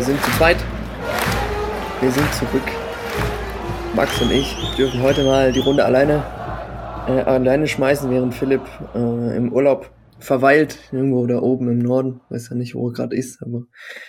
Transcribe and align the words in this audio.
Wir 0.00 0.06
sind 0.06 0.22
zu 0.22 0.30
zweit. 0.30 0.56
Wir 2.00 2.10
sind 2.10 2.32
zurück. 2.32 2.62
Max 3.94 4.18
und 4.22 4.30
ich 4.30 4.56
dürfen 4.74 5.02
heute 5.02 5.22
mal 5.24 5.52
die 5.52 5.60
Runde 5.60 5.84
alleine, 5.84 6.24
äh, 7.06 7.20
alleine 7.20 7.66
schmeißen, 7.66 8.10
während 8.10 8.32
Philipp 8.32 8.62
äh, 8.94 9.36
im 9.36 9.52
Urlaub 9.52 9.90
verweilt. 10.18 10.78
Irgendwo 10.90 11.26
da 11.26 11.42
oben 11.42 11.70
im 11.70 11.80
Norden. 11.80 12.22
Weiß 12.30 12.48
ja 12.48 12.56
nicht, 12.56 12.74
wo 12.74 12.88
er 12.88 12.94
gerade 12.94 13.14
ist, 13.14 13.42
aber 13.42 13.64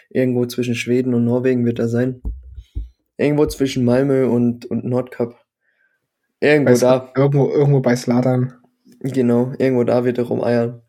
irgendwo 0.10 0.46
zwischen 0.46 0.76
Schweden 0.76 1.14
und 1.14 1.26
Norwegen 1.26 1.66
wird 1.66 1.78
er 1.78 1.90
sein. 1.90 2.22
Irgendwo 3.18 3.46
zwischen 3.48 3.84
Malmö 3.84 4.28
und, 4.28 4.66
und 4.68 4.86
Nordkap. 4.86 5.36
Irgendwo 6.40 6.72
Bei 6.72 6.80
da. 6.80 7.12
Irgendwo, 7.18 7.50
irgendwo 7.50 7.82
bei 7.82 7.98
Sladan. 7.98 8.54
Genau, 9.02 9.52
irgendwo 9.58 9.84
da 9.84 10.06
wird 10.06 10.20
er 10.20 10.24
rumeiern. 10.24 10.84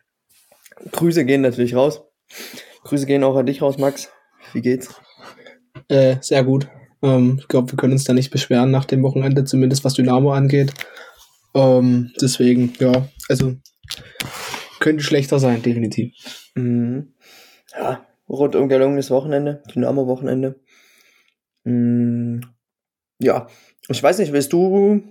Grüße 0.92 1.24
gehen 1.24 1.40
natürlich 1.40 1.74
raus. 1.74 2.04
Grüße 2.84 3.06
gehen 3.06 3.24
auch 3.24 3.34
an 3.34 3.46
dich 3.46 3.62
raus, 3.62 3.78
Max. 3.78 4.08
Wie 4.52 4.60
geht's? 4.60 4.94
Äh, 5.88 6.16
sehr 6.20 6.44
gut. 6.44 6.68
Ähm, 7.02 7.38
ich 7.40 7.48
glaube, 7.48 7.72
wir 7.72 7.76
können 7.76 7.94
uns 7.94 8.04
da 8.04 8.12
nicht 8.12 8.30
beschweren 8.30 8.70
nach 8.70 8.84
dem 8.84 9.02
Wochenende, 9.02 9.44
zumindest 9.44 9.84
was 9.84 9.94
Dynamo 9.94 10.32
angeht. 10.32 10.72
Ähm, 11.54 12.12
deswegen, 12.20 12.72
ja, 12.78 13.08
also 13.28 13.54
könnte 14.80 15.02
schlechter 15.02 15.38
sein, 15.38 15.62
definitiv. 15.62 16.12
Mhm. 16.54 17.14
Ja, 17.72 18.06
rundum 18.28 18.68
gelungenes 18.68 19.10
Wochenende, 19.10 19.62
Dynamo-Wochenende. 19.74 20.60
Mhm. 21.64 22.40
Ja, 23.18 23.48
ich 23.88 24.02
weiß 24.02 24.18
nicht, 24.18 24.32
willst 24.32 24.52
du. 24.52 25.02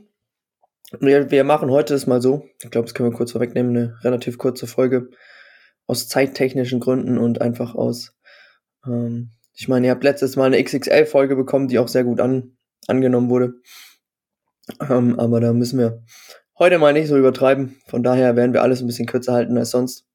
Wir, 0.99 1.31
wir 1.31 1.43
machen 1.45 1.71
heute 1.71 1.93
das 1.93 2.05
mal 2.05 2.21
so. 2.21 2.45
Ich 2.61 2.69
glaube, 2.69 2.85
das 2.85 2.93
können 2.93 3.11
wir 3.11 3.17
kurz 3.17 3.31
vorwegnehmen. 3.31 3.75
Eine 3.75 3.97
relativ 4.03 4.37
kurze 4.37 4.67
Folge. 4.67 5.09
Aus 5.87 6.09
zeittechnischen 6.09 6.79
Gründen 6.79 7.17
und 7.17 7.41
einfach 7.41 7.75
aus. 7.75 8.13
Ähm, 8.85 9.31
ich 9.61 9.67
meine, 9.67 9.85
ihr 9.85 9.91
habt 9.91 10.03
letztes 10.03 10.35
Mal 10.37 10.45
eine 10.45 10.63
XXL-Folge 10.63 11.35
bekommen, 11.35 11.67
die 11.67 11.77
auch 11.77 11.87
sehr 11.87 12.03
gut 12.03 12.19
an, 12.19 12.57
angenommen 12.87 13.29
wurde. 13.29 13.53
Ähm, 14.89 15.19
aber 15.19 15.39
da 15.39 15.53
müssen 15.53 15.77
wir 15.77 16.01
heute 16.57 16.79
mal 16.79 16.93
nicht 16.93 17.07
so 17.07 17.15
übertreiben. 17.15 17.79
Von 17.85 18.01
daher 18.01 18.35
werden 18.35 18.53
wir 18.53 18.63
alles 18.63 18.81
ein 18.81 18.87
bisschen 18.87 19.05
kürzer 19.05 19.33
halten 19.33 19.59
als 19.59 19.69
sonst. 19.69 20.07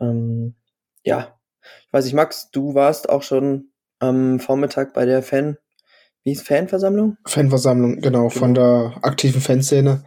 Ähm, 0.00 0.54
ja, 1.02 1.36
ich 1.84 1.92
weiß 1.92 2.04
nicht, 2.04 2.14
Max, 2.14 2.52
du 2.52 2.74
warst 2.74 3.08
auch 3.08 3.24
schon 3.24 3.72
am 3.98 4.38
Vormittag 4.38 4.94
bei 4.94 5.04
der 5.04 5.24
Fan, 5.24 5.58
wie 6.22 6.30
ist 6.30 6.46
Fanversammlung? 6.46 7.16
Fanversammlung, 7.26 8.00
genau, 8.00 8.28
von 8.28 8.54
der 8.54 9.00
aktiven 9.02 9.40
Fanszene. 9.40 10.04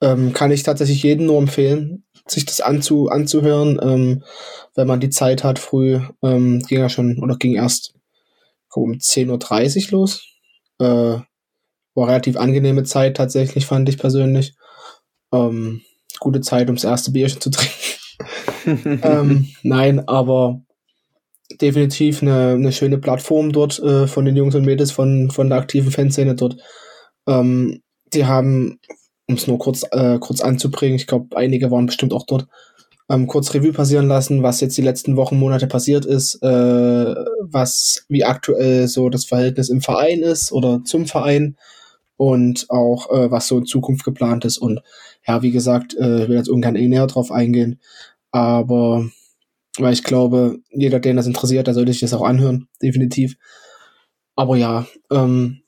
Ähm, 0.00 0.32
kann 0.32 0.52
ich 0.52 0.62
tatsächlich 0.62 1.02
jedem 1.02 1.26
nur 1.26 1.38
empfehlen, 1.38 2.04
sich 2.28 2.44
das 2.44 2.60
anzu, 2.60 3.08
anzuhören, 3.08 3.80
ähm, 3.82 4.22
wenn 4.76 4.86
man 4.86 5.00
die 5.00 5.10
Zeit 5.10 5.42
hat 5.42 5.58
früh. 5.58 5.98
Ähm, 6.22 6.60
ging 6.68 6.78
ja 6.78 6.88
schon, 6.88 7.20
oder 7.20 7.36
ging 7.36 7.56
erst 7.56 7.95
um 8.76 8.92
10.30 8.92 9.86
Uhr 9.92 9.98
los. 9.98 10.24
Äh, 10.78 11.18
war 11.96 12.08
relativ 12.08 12.36
angenehme 12.36 12.84
Zeit 12.84 13.16
tatsächlich, 13.16 13.66
fand 13.66 13.88
ich 13.88 13.98
persönlich. 13.98 14.54
Ähm, 15.32 15.82
gute 16.20 16.40
Zeit, 16.40 16.68
ums 16.68 16.84
erste 16.84 17.10
Bierchen 17.10 17.40
zu 17.40 17.50
trinken. 18.64 19.00
ähm, 19.02 19.48
nein, 19.62 20.06
aber 20.06 20.60
definitiv 21.60 22.22
eine, 22.22 22.50
eine 22.50 22.72
schöne 22.72 22.98
Plattform 22.98 23.52
dort 23.52 23.78
äh, 23.78 24.06
von 24.06 24.24
den 24.24 24.36
Jungs 24.36 24.54
und 24.54 24.64
Mädels 24.64 24.90
von, 24.90 25.30
von 25.30 25.48
der 25.48 25.58
aktiven 25.58 25.90
Fanszene 25.90 26.34
dort. 26.34 26.56
Ähm, 27.26 27.82
die 28.12 28.26
haben, 28.26 28.78
um 29.26 29.36
es 29.36 29.46
nur 29.46 29.58
kurz, 29.58 29.84
äh, 29.90 30.18
kurz 30.18 30.40
anzubringen, 30.40 30.96
ich 30.96 31.06
glaube, 31.06 31.36
einige 31.36 31.70
waren 31.70 31.86
bestimmt 31.86 32.12
auch 32.12 32.26
dort, 32.26 32.46
ähm, 33.08 33.26
kurz 33.26 33.54
Revue 33.54 33.72
passieren 33.72 34.08
lassen, 34.08 34.42
was 34.42 34.60
jetzt 34.60 34.76
die 34.76 34.82
letzten 34.82 35.16
Wochen, 35.16 35.38
Monate 35.38 35.66
passiert 35.66 36.04
ist, 36.04 36.42
äh, 36.42 37.14
was, 37.40 38.04
wie 38.08 38.24
aktuell 38.24 38.88
so 38.88 39.08
das 39.08 39.24
Verhältnis 39.24 39.68
im 39.68 39.80
Verein 39.80 40.20
ist 40.20 40.52
oder 40.52 40.82
zum 40.84 41.06
Verein 41.06 41.56
und 42.16 42.66
auch, 42.68 43.10
äh, 43.10 43.30
was 43.30 43.46
so 43.46 43.58
in 43.58 43.66
Zukunft 43.66 44.04
geplant 44.04 44.44
ist. 44.44 44.58
Und 44.58 44.80
ja, 45.26 45.42
wie 45.42 45.52
gesagt, 45.52 45.96
äh, 45.96 46.22
ich 46.24 46.28
will 46.28 46.36
jetzt 46.36 46.48
ungern 46.48 46.76
eh 46.76 46.88
näher 46.88 47.06
drauf 47.06 47.30
eingehen, 47.30 47.80
aber 48.32 49.08
weil 49.78 49.92
ich 49.92 50.02
glaube, 50.02 50.58
jeder, 50.70 51.00
den 51.00 51.16
das 51.16 51.26
interessiert, 51.26 51.66
der 51.66 51.74
sollte 51.74 51.92
sich 51.92 52.00
das 52.00 52.14
auch 52.14 52.24
anhören, 52.24 52.68
definitiv. 52.82 53.36
Aber 54.34 54.56
ja, 54.56 54.86
ähm, 55.10 55.60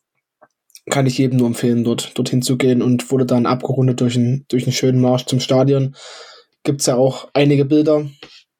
kann 0.90 1.06
ich 1.06 1.18
jedem 1.18 1.38
nur 1.38 1.46
empfehlen, 1.46 1.84
dort 1.84 2.16
dorthin 2.16 2.42
zu 2.42 2.56
gehen 2.56 2.82
und 2.82 3.10
wurde 3.10 3.26
dann 3.26 3.46
abgerundet 3.46 4.00
durch 4.00 4.16
einen, 4.16 4.46
durch 4.48 4.64
einen 4.64 4.72
schönen 4.72 5.00
Marsch 5.00 5.26
zum 5.26 5.40
Stadion. 5.40 5.94
Gibt's 6.62 6.86
ja 6.86 6.96
auch 6.96 7.28
einige 7.34 7.64
Bilder 7.64 8.08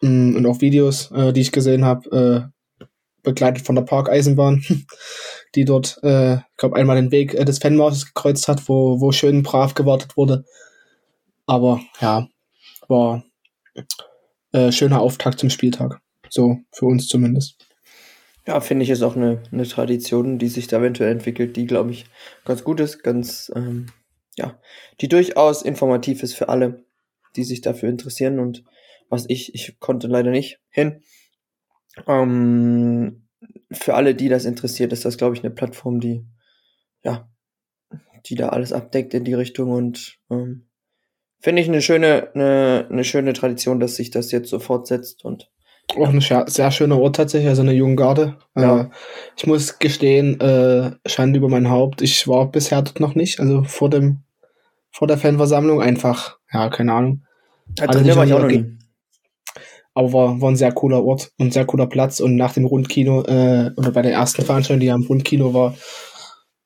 mh, 0.01 0.37
und 0.39 0.47
auch 0.47 0.61
Videos, 0.61 1.11
äh, 1.11 1.33
die 1.33 1.41
ich 1.41 1.53
gesehen 1.53 1.85
habe, 1.85 2.51
äh, 2.81 2.87
begleitet 3.23 3.67
von 3.67 3.75
der 3.75 3.83
Parkeisenbahn, 3.83 4.65
die 5.55 5.65
dort, 5.65 5.99
äh, 6.03 6.37
ich 6.37 6.57
glaube, 6.57 6.77
einmal 6.77 6.97
den 6.97 7.11
Weg 7.11 7.35
äh, 7.35 7.45
des 7.45 7.59
Fanmarsches 7.59 8.07
gekreuzt 8.07 8.49
hat, 8.49 8.69
wo, 8.69 9.01
wo 9.01 9.13
schön 9.13 9.43
brav 9.43 9.75
gewartet 9.75 10.17
wurde. 10.17 10.45
Aber 11.47 11.81
ja, 12.01 12.29
war 12.89 13.25
äh, 14.53 14.73
schöner 14.73 15.01
Auftakt 15.01 15.39
zum 15.39 15.51
Spieltag. 15.51 16.01
So, 16.31 16.59
für 16.73 16.87
uns 16.87 17.09
zumindest. 17.09 17.57
Ja, 18.47 18.61
finde 18.61 18.85
ich, 18.85 18.91
ist 18.91 19.03
auch 19.03 19.17
eine, 19.17 19.43
eine 19.53 19.67
Tradition, 19.67 20.39
die 20.39 20.49
sich 20.49 20.69
da 20.69 20.79
eventuell 20.79 21.13
entwickelt, 21.13 21.57
die, 21.57 21.67
glaube 21.67 21.91
ich, 21.91 22.07
ganz 22.45 22.65
gut 22.65 22.81
ist, 22.81 23.03
ganz, 23.03 23.53
ähm, 23.55 23.87
ja, 24.37 24.59
die 25.01 25.09
durchaus 25.09 25.63
informativ 25.63 26.23
ist 26.23 26.35
für 26.35 26.49
alle, 26.49 26.85
die 27.39 27.45
sich 27.45 27.63
dafür 27.63 27.89
interessieren 27.89 28.39
und 28.39 28.65
was 29.09 29.25
ich, 29.29 29.55
ich 29.55 29.79
konnte 29.81 30.07
leider 30.07 30.31
nicht 30.31 30.61
hin. 30.69 31.03
Ähm, 32.07 33.29
für 33.73 33.95
alle, 33.95 34.15
die 34.15 34.29
das 34.29 34.45
interessiert, 34.45 34.93
ist 34.93 35.05
das, 35.05 35.17
glaube 35.17 35.35
ich, 35.35 35.43
eine 35.43 35.55
Plattform, 35.55 36.01
die, 36.01 36.27
ja, 37.03 37.29
die 38.27 38.35
da 38.35 38.51
alles 38.51 38.73
abdeckt 38.73 39.15
in 39.15 39.25
die 39.25 39.35
Richtung 39.35 39.71
und 39.71 40.19
ähm, 40.31 40.69
finde 41.41 41.63
ich 41.63 41.69
eine 41.69 41.81
schöne, 41.81 42.31
eine, 42.35 42.87
eine 42.91 43.05
schöne 43.05 43.33
Tradition, 43.33 43.81
dass 43.81 43.97
sich 43.97 44.11
das 44.11 44.31
jetzt 44.33 44.51
so 44.51 44.59
fortsetzt 44.59 45.25
und 45.25 45.51
auch 45.97 46.09
ein 46.09 46.21
sehr, 46.21 46.71
schöner 46.71 46.99
Ort 47.01 47.17
tatsächlich, 47.17 47.49
also 47.49 47.63
eine 47.63 47.73
Junggarde. 47.73 48.37
Ja. 48.55 48.83
Äh, 48.83 48.89
ich 49.37 49.47
muss 49.47 49.79
gestehen, 49.79 50.39
äh, 50.39 50.91
Schande 51.07 51.39
über 51.39 51.49
mein 51.49 51.71
Haupt, 51.71 52.03
ich 52.03 52.29
war 52.29 52.51
bisher 52.51 52.83
dort 52.83 53.01
noch 53.01 53.15
nicht, 53.15 53.41
also 53.41 53.65
vor 53.65 53.89
dem, 53.89 54.25
vor 54.91 55.09
der 55.09 55.17
Fanversammlung 55.17 55.81
einfach, 55.81 56.39
ja, 56.53 56.69
keine 56.69 56.93
Ahnung. 56.93 57.25
Ja, 57.77 57.87
Also 57.87 58.01
drin 58.01 58.17
war 58.17 58.27
ich 58.27 58.33
auch 58.33 58.41
noch 58.41 58.49
nie. 58.49 58.79
Aber 59.95 60.13
war, 60.13 60.41
war 60.41 60.51
ein 60.51 60.57
sehr 60.57 60.73
cooler 60.73 61.05
Ort 61.05 61.33
und 61.39 61.49
ein 61.49 61.53
sehr 61.53 61.67
cooler 61.67 61.87
Platz 61.87 62.21
und 62.21 62.37
nach 62.37 62.55
dem 62.55 62.67
Rundkino, 62.67 63.25
äh, 63.25 63.73
oder 63.77 63.91
bei 63.91 64.03
der 64.03 64.13
ersten 64.13 64.45
Veranstaltung, 64.45 64.81
die 64.81 64.87
ja 64.87 64.95
im 64.95 65.03
Rundkino 65.03 65.55
war, 65.55 65.75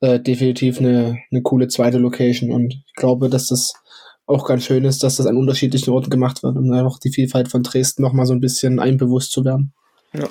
äh, 0.00 0.20
definitiv 0.20 0.78
eine, 0.78 1.18
eine 1.30 1.42
coole 1.42 1.68
zweite 1.68 1.98
Location 1.98 2.50
und 2.52 2.74
ich 2.74 2.94
glaube, 2.94 3.30
dass 3.30 3.46
das 3.46 3.72
auch 4.26 4.46
ganz 4.46 4.64
schön 4.64 4.84
ist, 4.84 5.02
dass 5.02 5.16
das 5.16 5.26
an 5.26 5.36
unterschiedlichen 5.36 5.90
Orten 5.90 6.10
gemacht 6.10 6.42
wird, 6.42 6.56
um 6.56 6.70
einfach 6.72 6.98
die 6.98 7.12
Vielfalt 7.12 7.48
von 7.48 7.62
Dresden 7.62 8.02
nochmal 8.02 8.26
so 8.26 8.34
ein 8.34 8.40
bisschen 8.40 8.78
einbewusst 8.78 9.32
zu 9.32 9.44
werden. 9.44 9.72
Ja. 10.12 10.28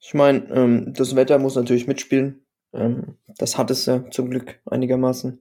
Ich 0.00 0.14
meine, 0.14 0.48
ähm, 0.50 0.92
das 0.94 1.16
Wetter 1.16 1.38
muss 1.38 1.54
natürlich 1.54 1.86
mitspielen. 1.86 2.44
Ähm, 2.72 3.18
das 3.38 3.56
hat 3.56 3.70
es 3.70 3.86
ja 3.86 4.08
zum 4.10 4.30
Glück 4.30 4.60
einigermaßen. 4.66 5.40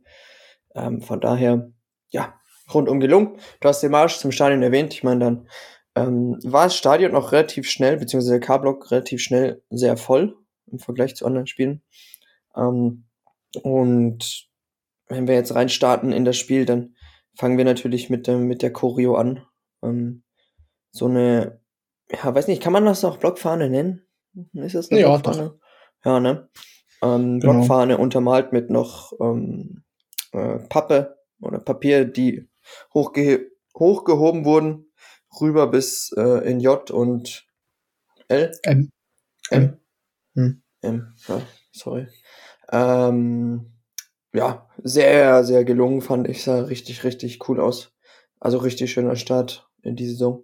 Ähm, 0.76 1.02
von 1.02 1.20
daher, 1.20 1.72
ja, 2.10 2.36
rundum 2.74 3.00
gelungen. 3.00 3.38
Du 3.60 3.68
hast 3.68 3.82
den 3.82 3.92
Marsch 3.92 4.18
zum 4.18 4.32
Stadion 4.32 4.62
erwähnt. 4.64 4.94
Ich 4.94 5.04
meine, 5.04 5.20
dann 5.20 5.48
ähm, 5.96 6.40
war 6.44 6.66
das 6.66 6.76
Stadion 6.76 7.16
auch 7.16 7.32
relativ 7.32 7.70
schnell, 7.70 7.98
beziehungsweise 7.98 8.40
der 8.40 8.48
K-Block 8.48 8.92
relativ 8.92 9.22
schnell 9.22 9.62
sehr 9.70 9.98
voll 9.98 10.38
im 10.72 10.80
Vergleich 10.80 11.16
zu 11.16 11.26
anderen 11.26 11.48
Spielen. 11.48 11.82
Ähm, 12.56 13.06
und 13.64 14.48
wenn 15.08 15.28
wir 15.28 15.36
jetzt 15.36 15.54
reinstarten 15.54 16.12
in 16.14 16.26
das 16.26 16.38
Spiel, 16.38 16.66
dann 16.66 16.96
fangen 17.36 17.58
wir 17.58 17.66
natürlich 17.66 18.10
mit, 18.10 18.28
dem, 18.28 18.48
mit 18.48 18.62
der 18.62 18.72
Choreo 18.72 19.16
an. 19.16 19.46
Ähm, 19.84 20.24
so 20.92 21.06
eine, 21.08 21.60
ja, 22.12 22.34
weiß 22.34 22.48
nicht, 22.48 22.62
kann 22.62 22.74
man 22.74 22.86
das 22.86 23.04
auch 23.04 23.18
Blockfahne 23.18 23.70
nennen? 23.70 24.06
Ist 24.54 24.76
das 24.76 24.92
eine 24.92 25.02
Ja, 25.02 25.18
Blockfahne? 25.18 25.60
Ja, 26.06 26.20
ne? 26.20 26.50
Ähm, 27.04 27.40
Genau. 27.40 27.54
Blockfahne 27.54 27.98
untermalt 27.98 28.54
mit 28.54 28.70
noch 28.70 29.12
ähm, 29.20 29.84
äh, 30.34 30.60
Pappe 30.70 31.18
oder 31.42 31.60
Papier, 31.60 32.06
die 32.06 32.48
hochge 32.94 33.52
hochgehoben 33.78 34.46
wurden, 34.46 34.92
rüber 35.40 35.68
bis 35.68 36.12
äh, 36.18 36.50
in 36.50 36.60
J 36.60 36.90
und 36.92 37.48
L. 38.28 38.52
M. 38.64 38.90
M. 39.50 39.78
Hm. 40.36 40.62
M, 40.82 41.14
ja, 41.28 41.42
sorry. 41.72 42.08
Ähm, 42.72 43.72
ja, 44.34 44.68
sehr, 44.84 45.44
sehr 45.44 45.66
gelungen, 45.66 46.02
fand 46.02 46.28
ich. 46.28 46.44
Sah 46.44 46.62
richtig, 46.62 47.04
richtig 47.04 47.48
cool 47.50 47.60
aus. 47.60 47.94
Also 48.40 48.58
richtig 48.58 48.92
schöner 48.92 49.16
Start 49.16 49.70
in 49.84 49.96
die 49.96 50.08
Saison. 50.08 50.44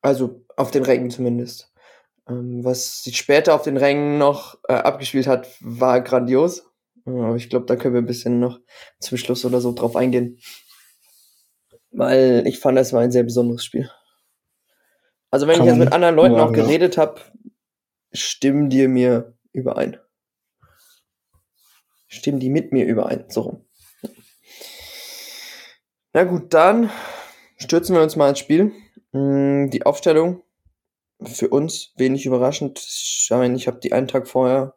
Also 0.00 0.44
auf 0.56 0.70
den 0.70 0.84
Rängen 0.84 1.10
zumindest. 1.10 1.72
Ähm, 2.28 2.64
was 2.64 3.02
sich 3.02 3.16
später 3.16 3.54
auf 3.54 3.62
den 3.62 3.76
Rängen 3.76 4.18
noch 4.18 4.58
äh, 4.68 4.74
abgespielt 4.74 5.26
hat, 5.26 5.48
war 5.60 6.00
grandios. 6.00 6.69
Aber 7.04 7.36
ich 7.36 7.48
glaube, 7.48 7.66
da 7.66 7.76
können 7.76 7.94
wir 7.94 8.02
ein 8.02 8.06
bisschen 8.06 8.40
noch 8.40 8.60
zum 8.98 9.18
Schluss 9.18 9.44
oder 9.44 9.60
so 9.60 9.72
drauf 9.72 9.96
eingehen. 9.96 10.38
Weil 11.90 12.44
ich 12.46 12.58
fand, 12.58 12.78
es 12.78 12.92
war 12.92 13.00
ein 13.00 13.12
sehr 13.12 13.24
besonderes 13.24 13.64
Spiel. 13.64 13.90
Also 15.30 15.46
wenn 15.46 15.56
Kann 15.58 15.66
ich 15.66 15.72
jetzt 15.72 15.78
mit 15.78 15.92
anderen 15.92 16.16
Leuten 16.16 16.40
auch 16.40 16.52
geredet 16.52 16.98
habe, 16.98 17.20
stimmen 18.12 18.68
die 18.68 18.88
mir 18.88 19.36
überein. 19.52 19.98
Stimmen 22.08 22.40
die 22.40 22.50
mit 22.50 22.72
mir 22.72 22.84
überein. 22.84 23.24
So 23.28 23.42
rum. 23.42 23.66
Na 26.12 26.24
gut, 26.24 26.52
dann 26.52 26.90
stürzen 27.56 27.94
wir 27.94 28.02
uns 28.02 28.16
mal 28.16 28.30
ins 28.30 28.40
Spiel. 28.40 28.72
Hm, 29.12 29.70
die 29.70 29.86
Aufstellung 29.86 30.42
für 31.22 31.48
uns 31.48 31.92
wenig 31.96 32.26
überraschend. 32.26 32.78
Ich 32.80 33.28
meine, 33.30 33.56
ich 33.56 33.68
habe 33.68 33.78
die 33.78 33.92
einen 33.92 34.08
Tag 34.08 34.26
vorher 34.26 34.74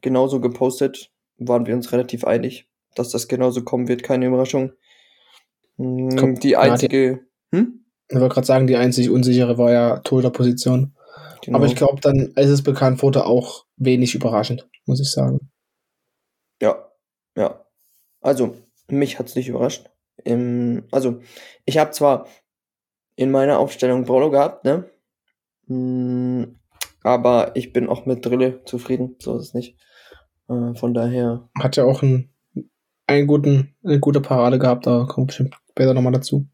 genauso 0.00 0.40
gepostet. 0.40 1.13
Waren 1.38 1.66
wir 1.66 1.74
uns 1.74 1.92
relativ 1.92 2.24
einig, 2.24 2.68
dass 2.94 3.10
das 3.10 3.28
genauso 3.28 3.62
kommen 3.62 3.88
wird. 3.88 4.02
Keine 4.02 4.26
Überraschung. 4.26 4.72
Hm, 5.76 6.16
Kommt 6.16 6.42
die 6.42 6.56
einzige. 6.56 7.26
Hm? 7.52 7.84
Ich 8.08 8.20
wollte 8.20 8.34
gerade 8.34 8.46
sagen, 8.46 8.66
die 8.66 8.76
einzig 8.76 9.10
unsichere 9.10 9.58
war 9.58 9.72
ja 9.72 9.98
Torhüterposition. 10.00 10.94
Genau. 11.42 11.58
Aber 11.58 11.66
ich 11.66 11.76
glaube 11.76 12.00
dann, 12.00 12.32
als 12.36 12.48
es 12.48 12.62
bekannt 12.62 13.02
wurde, 13.02 13.26
auch 13.26 13.66
wenig 13.76 14.14
überraschend, 14.14 14.68
muss 14.86 15.00
ich 15.00 15.10
sagen. 15.10 15.50
Ja, 16.60 16.90
ja. 17.36 17.64
Also, 18.20 18.56
mich 18.88 19.18
hat 19.18 19.26
es 19.26 19.34
nicht 19.34 19.48
überrascht. 19.48 19.90
Im, 20.22 20.84
also, 20.90 21.20
ich 21.64 21.78
habe 21.78 21.90
zwar 21.90 22.26
in 23.16 23.30
meiner 23.30 23.58
Aufstellung 23.58 24.04
Brolo 24.04 24.30
gehabt, 24.30 24.64
ne? 24.64 24.88
Hm, 25.66 26.58
aber 27.02 27.54
ich 27.56 27.72
bin 27.72 27.88
auch 27.88 28.06
mit 28.06 28.24
Drille 28.24 28.64
zufrieden, 28.64 29.16
so 29.18 29.36
ist 29.36 29.48
es 29.48 29.54
nicht. 29.54 29.76
Äh, 30.48 30.74
von 30.74 30.94
daher. 30.94 31.48
Hat 31.58 31.76
ja 31.76 31.84
auch 31.84 32.02
einen, 32.02 32.30
einen 33.06 33.26
guten, 33.26 33.74
eine 33.84 34.00
gute 34.00 34.20
Parade 34.20 34.58
gehabt, 34.58 34.86
da 34.86 35.04
kommt 35.08 35.28
bestimmt 35.28 35.56
später 35.70 35.94
nochmal 35.94 36.12
dazu. 36.12 36.46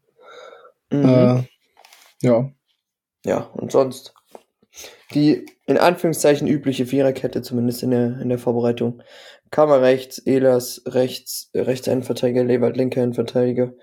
Mhm. 0.91 1.05
Äh, 1.05 1.43
ja. 2.21 2.49
Ja, 3.23 3.37
und 3.53 3.71
sonst 3.71 4.13
die 5.13 5.45
in 5.65 5.77
Anführungszeichen 5.77 6.47
übliche 6.47 6.85
Viererkette, 6.85 7.41
zumindest 7.41 7.83
in 7.83 7.91
der, 7.91 8.19
in 8.19 8.29
der 8.29 8.39
Vorbereitung. 8.39 9.01
Kammer 9.49 9.81
rechts, 9.81 10.17
Elas 10.19 10.81
rechts, 10.85 11.49
rechts 11.53 11.87
ein 11.89 12.03
Verteidiger, 12.03 12.43
Lewald 12.43 12.77
linker 12.77 13.03
ein 13.03 13.13
Verteidiger 13.13 13.73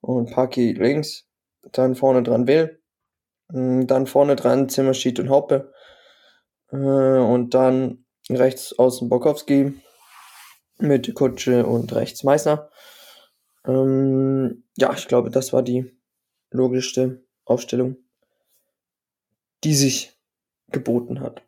und 0.00 0.30
Paki 0.30 0.72
links. 0.72 1.26
Dann 1.72 1.94
vorne 1.94 2.22
dran 2.22 2.46
Will. 2.46 2.80
Mm, 3.48 3.86
dann 3.86 4.06
vorne 4.06 4.36
dran 4.36 4.68
Zimmerschied 4.68 5.18
und 5.18 5.30
Hoppe. 5.30 5.72
Äh, 6.70 6.76
und 6.76 7.54
dann 7.54 8.03
rechts 8.30 8.78
außen 8.78 9.08
Bokowski 9.08 9.74
mit 10.78 11.14
Kutsche 11.14 11.66
und 11.66 11.94
rechts 11.94 12.24
Meißner. 12.24 12.70
Ähm, 13.66 14.64
ja, 14.76 14.92
ich 14.94 15.08
glaube, 15.08 15.30
das 15.30 15.52
war 15.52 15.62
die 15.62 15.90
logischste 16.50 17.24
Aufstellung, 17.44 17.96
die 19.62 19.74
sich 19.74 20.18
geboten 20.70 21.20
hat. 21.20 21.42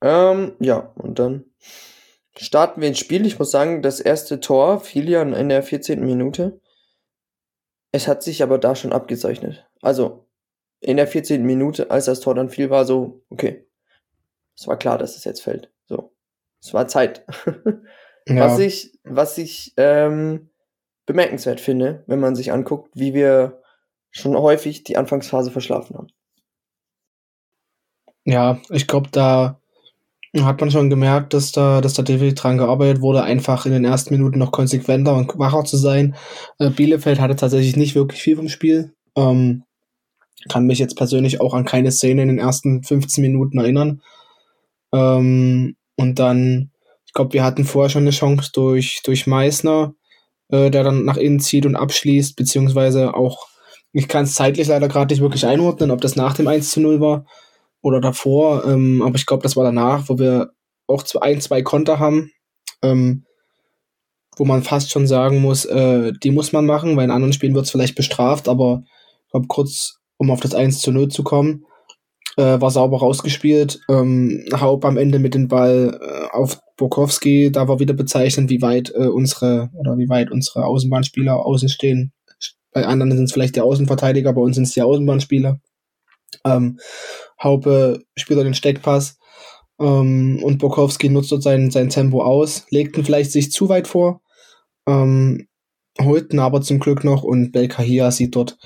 Ähm, 0.00 0.54
ja, 0.60 0.92
und 0.96 1.18
dann 1.18 1.44
starten 2.36 2.80
wir 2.80 2.88
ins 2.88 2.98
Spiel. 2.98 3.26
Ich 3.26 3.38
muss 3.38 3.50
sagen, 3.50 3.82
das 3.82 4.00
erste 4.00 4.40
Tor 4.40 4.80
fiel 4.80 5.08
ja 5.08 5.22
in 5.22 5.48
der 5.48 5.62
14. 5.62 6.04
Minute. 6.04 6.60
Es 7.90 8.06
hat 8.06 8.22
sich 8.22 8.42
aber 8.42 8.58
da 8.58 8.76
schon 8.76 8.92
abgezeichnet. 8.92 9.66
Also 9.80 10.28
in 10.80 10.96
der 10.96 11.08
14. 11.08 11.44
Minute, 11.44 11.90
als 11.90 12.04
das 12.04 12.20
Tor 12.20 12.34
dann 12.34 12.50
fiel, 12.50 12.70
war 12.70 12.84
so, 12.84 13.24
okay, 13.30 13.67
es 14.58 14.66
war 14.66 14.76
klar, 14.76 14.98
dass 14.98 15.16
es 15.16 15.24
jetzt 15.24 15.42
fällt. 15.42 15.70
So, 15.86 16.12
es 16.60 16.74
war 16.74 16.88
Zeit. 16.88 17.24
ja. 18.28 18.36
Was 18.36 18.58
ich, 18.58 18.98
was 19.04 19.38
ich 19.38 19.72
ähm, 19.76 20.50
bemerkenswert 21.06 21.60
finde, 21.60 22.02
wenn 22.06 22.20
man 22.20 22.34
sich 22.34 22.52
anguckt, 22.52 22.90
wie 22.94 23.14
wir 23.14 23.62
schon 24.10 24.36
häufig 24.36 24.82
die 24.82 24.96
Anfangsphase 24.96 25.50
verschlafen 25.50 25.96
haben. 25.96 26.08
Ja, 28.24 28.60
ich 28.70 28.88
glaube, 28.88 29.08
da 29.12 29.60
hat 30.36 30.60
man 30.60 30.70
schon 30.70 30.90
gemerkt, 30.90 31.34
dass 31.34 31.52
da, 31.52 31.80
dass 31.80 31.94
da 31.94 32.02
definitiv 32.02 32.40
dran 32.40 32.58
gearbeitet 32.58 33.00
wurde, 33.00 33.22
einfach 33.22 33.64
in 33.64 33.72
den 33.72 33.84
ersten 33.84 34.12
Minuten 34.12 34.38
noch 34.38 34.52
konsequenter 34.52 35.14
und 35.14 35.38
wacher 35.38 35.64
zu 35.64 35.76
sein. 35.76 36.16
Äh, 36.58 36.70
Bielefeld 36.70 37.20
hatte 37.20 37.36
tatsächlich 37.36 37.76
nicht 37.76 37.94
wirklich 37.94 38.20
viel 38.20 38.36
vom 38.36 38.48
Spiel. 38.48 38.92
Ähm, 39.16 39.64
kann 40.48 40.66
mich 40.66 40.78
jetzt 40.78 40.96
persönlich 40.96 41.40
auch 41.40 41.54
an 41.54 41.64
keine 41.64 41.90
Szene 41.90 42.22
in 42.22 42.28
den 42.28 42.38
ersten 42.38 42.82
15 42.82 43.22
Minuten 43.22 43.58
erinnern. 43.58 44.02
Ähm, 44.92 45.76
und 45.96 46.18
dann, 46.18 46.70
ich 47.06 47.12
glaube, 47.12 47.32
wir 47.32 47.44
hatten 47.44 47.64
vorher 47.64 47.90
schon 47.90 48.02
eine 48.02 48.10
Chance 48.10 48.50
durch, 48.52 49.00
durch 49.04 49.26
Meißner, 49.26 49.94
äh, 50.48 50.70
der 50.70 50.84
dann 50.84 51.04
nach 51.04 51.16
innen 51.16 51.40
zieht 51.40 51.66
und 51.66 51.76
abschließt, 51.76 52.36
beziehungsweise 52.36 53.14
auch, 53.14 53.48
ich 53.92 54.08
kann 54.08 54.24
es 54.24 54.34
zeitlich 54.34 54.68
leider 54.68 54.88
gerade 54.88 55.12
nicht 55.12 55.20
wirklich 55.20 55.46
einordnen, 55.46 55.90
ob 55.90 56.00
das 56.00 56.16
nach 56.16 56.34
dem 56.34 56.46
1 56.46 56.70
zu 56.70 56.80
0 56.80 57.00
war 57.00 57.26
oder 57.82 58.00
davor, 58.00 58.64
ähm, 58.66 59.02
aber 59.02 59.16
ich 59.16 59.26
glaube, 59.26 59.42
das 59.42 59.56
war 59.56 59.64
danach, 59.64 60.08
wo 60.08 60.18
wir 60.18 60.50
auch 60.86 61.04
ein, 61.20 61.40
zwei 61.40 61.62
Konter 61.62 61.98
haben, 61.98 62.30
ähm, 62.82 63.24
wo 64.36 64.44
man 64.44 64.62
fast 64.62 64.90
schon 64.90 65.06
sagen 65.06 65.40
muss, 65.40 65.64
äh, 65.64 66.12
die 66.22 66.30
muss 66.30 66.52
man 66.52 66.66
machen, 66.66 66.96
weil 66.96 67.04
in 67.04 67.10
anderen 67.10 67.32
Spielen 67.32 67.54
wird 67.54 67.66
es 67.66 67.70
vielleicht 67.70 67.96
bestraft, 67.96 68.48
aber 68.48 68.82
ich 69.26 69.30
glaube, 69.32 69.46
kurz, 69.48 69.98
um 70.16 70.30
auf 70.30 70.40
das 70.40 70.54
1 70.54 70.80
zu 70.80 70.92
0 70.92 71.08
zu 71.08 71.22
kommen, 71.22 71.64
äh, 72.38 72.60
war 72.60 72.70
sauber 72.70 73.00
rausgespielt. 73.00 73.80
Ähm, 73.90 74.44
Haupt 74.54 74.84
am 74.84 74.96
Ende 74.96 75.18
mit 75.18 75.34
dem 75.34 75.48
Ball 75.48 75.98
äh, 76.00 76.36
auf 76.36 76.60
Bokowski, 76.76 77.50
da 77.50 77.66
war 77.66 77.80
wieder 77.80 77.94
bezeichnend, 77.94 78.48
wie 78.48 78.62
weit 78.62 78.92
äh, 78.94 79.08
unsere 79.08 79.70
oder 79.74 79.98
wie 79.98 80.08
weit 80.08 80.30
unsere 80.30 80.64
Außenbahnspieler 80.64 81.44
außen 81.44 81.68
stehen. 81.68 82.12
Bei 82.72 82.86
anderen 82.86 83.10
sind 83.16 83.24
es 83.24 83.32
vielleicht 83.32 83.56
die 83.56 83.60
Außenverteidiger, 83.60 84.32
bei 84.32 84.40
uns 84.40 84.54
sind 84.54 84.64
es 84.64 84.74
die 84.74 84.82
Außenbahnspieler. 84.82 85.60
Ähm, 86.44 86.78
Haupe 87.42 88.04
spielt 88.16 88.38
den 88.38 88.54
Steckpass 88.54 89.18
ähm, 89.80 90.40
und 90.44 90.58
Bokowski 90.58 91.08
nutzt 91.08 91.32
dort 91.32 91.42
sein, 91.42 91.72
sein 91.72 91.88
Tempo 91.88 92.22
aus, 92.22 92.66
legt 92.70 92.96
ihn 92.96 93.04
vielleicht 93.04 93.32
sich 93.32 93.50
zu 93.50 93.68
weit 93.68 93.88
vor, 93.88 94.20
ähm, 94.86 95.48
holt 96.00 96.32
ihn 96.32 96.38
aber 96.38 96.60
zum 96.60 96.78
Glück 96.78 97.02
noch 97.02 97.24
und 97.24 97.50
Belkahia 97.50 98.12
sieht 98.12 98.36
dort 98.36 98.58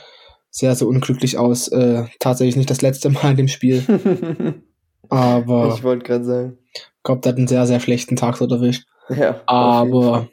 sehr, 0.53 0.77
sehr 0.77 0.87
unglücklich 0.87 1.39
aus. 1.39 1.67
Äh, 1.69 2.05
tatsächlich 2.21 2.57
nicht 2.57 2.71
das 2.71 2.83
letzte 2.83 3.11
Mal 3.11 3.31
in 3.31 3.37
dem 3.37 3.49
Spiel. 3.49 3.83
aber 5.09 5.75
ich 5.75 5.83
wollte 5.83 6.05
gerade 6.05 6.25
sagen. 6.25 6.59
Ich 6.75 7.03
glaube, 7.03 7.23
der 7.23 7.33
hat 7.33 7.39
einen 7.39 7.49
sehr, 7.49 7.67
sehr 7.67 7.81
schlechten 7.81 8.15
Tag 8.15 8.39
dort 8.39 8.53
erwischt. 8.53 8.87
Ja, 9.09 9.41
aber 9.47 10.29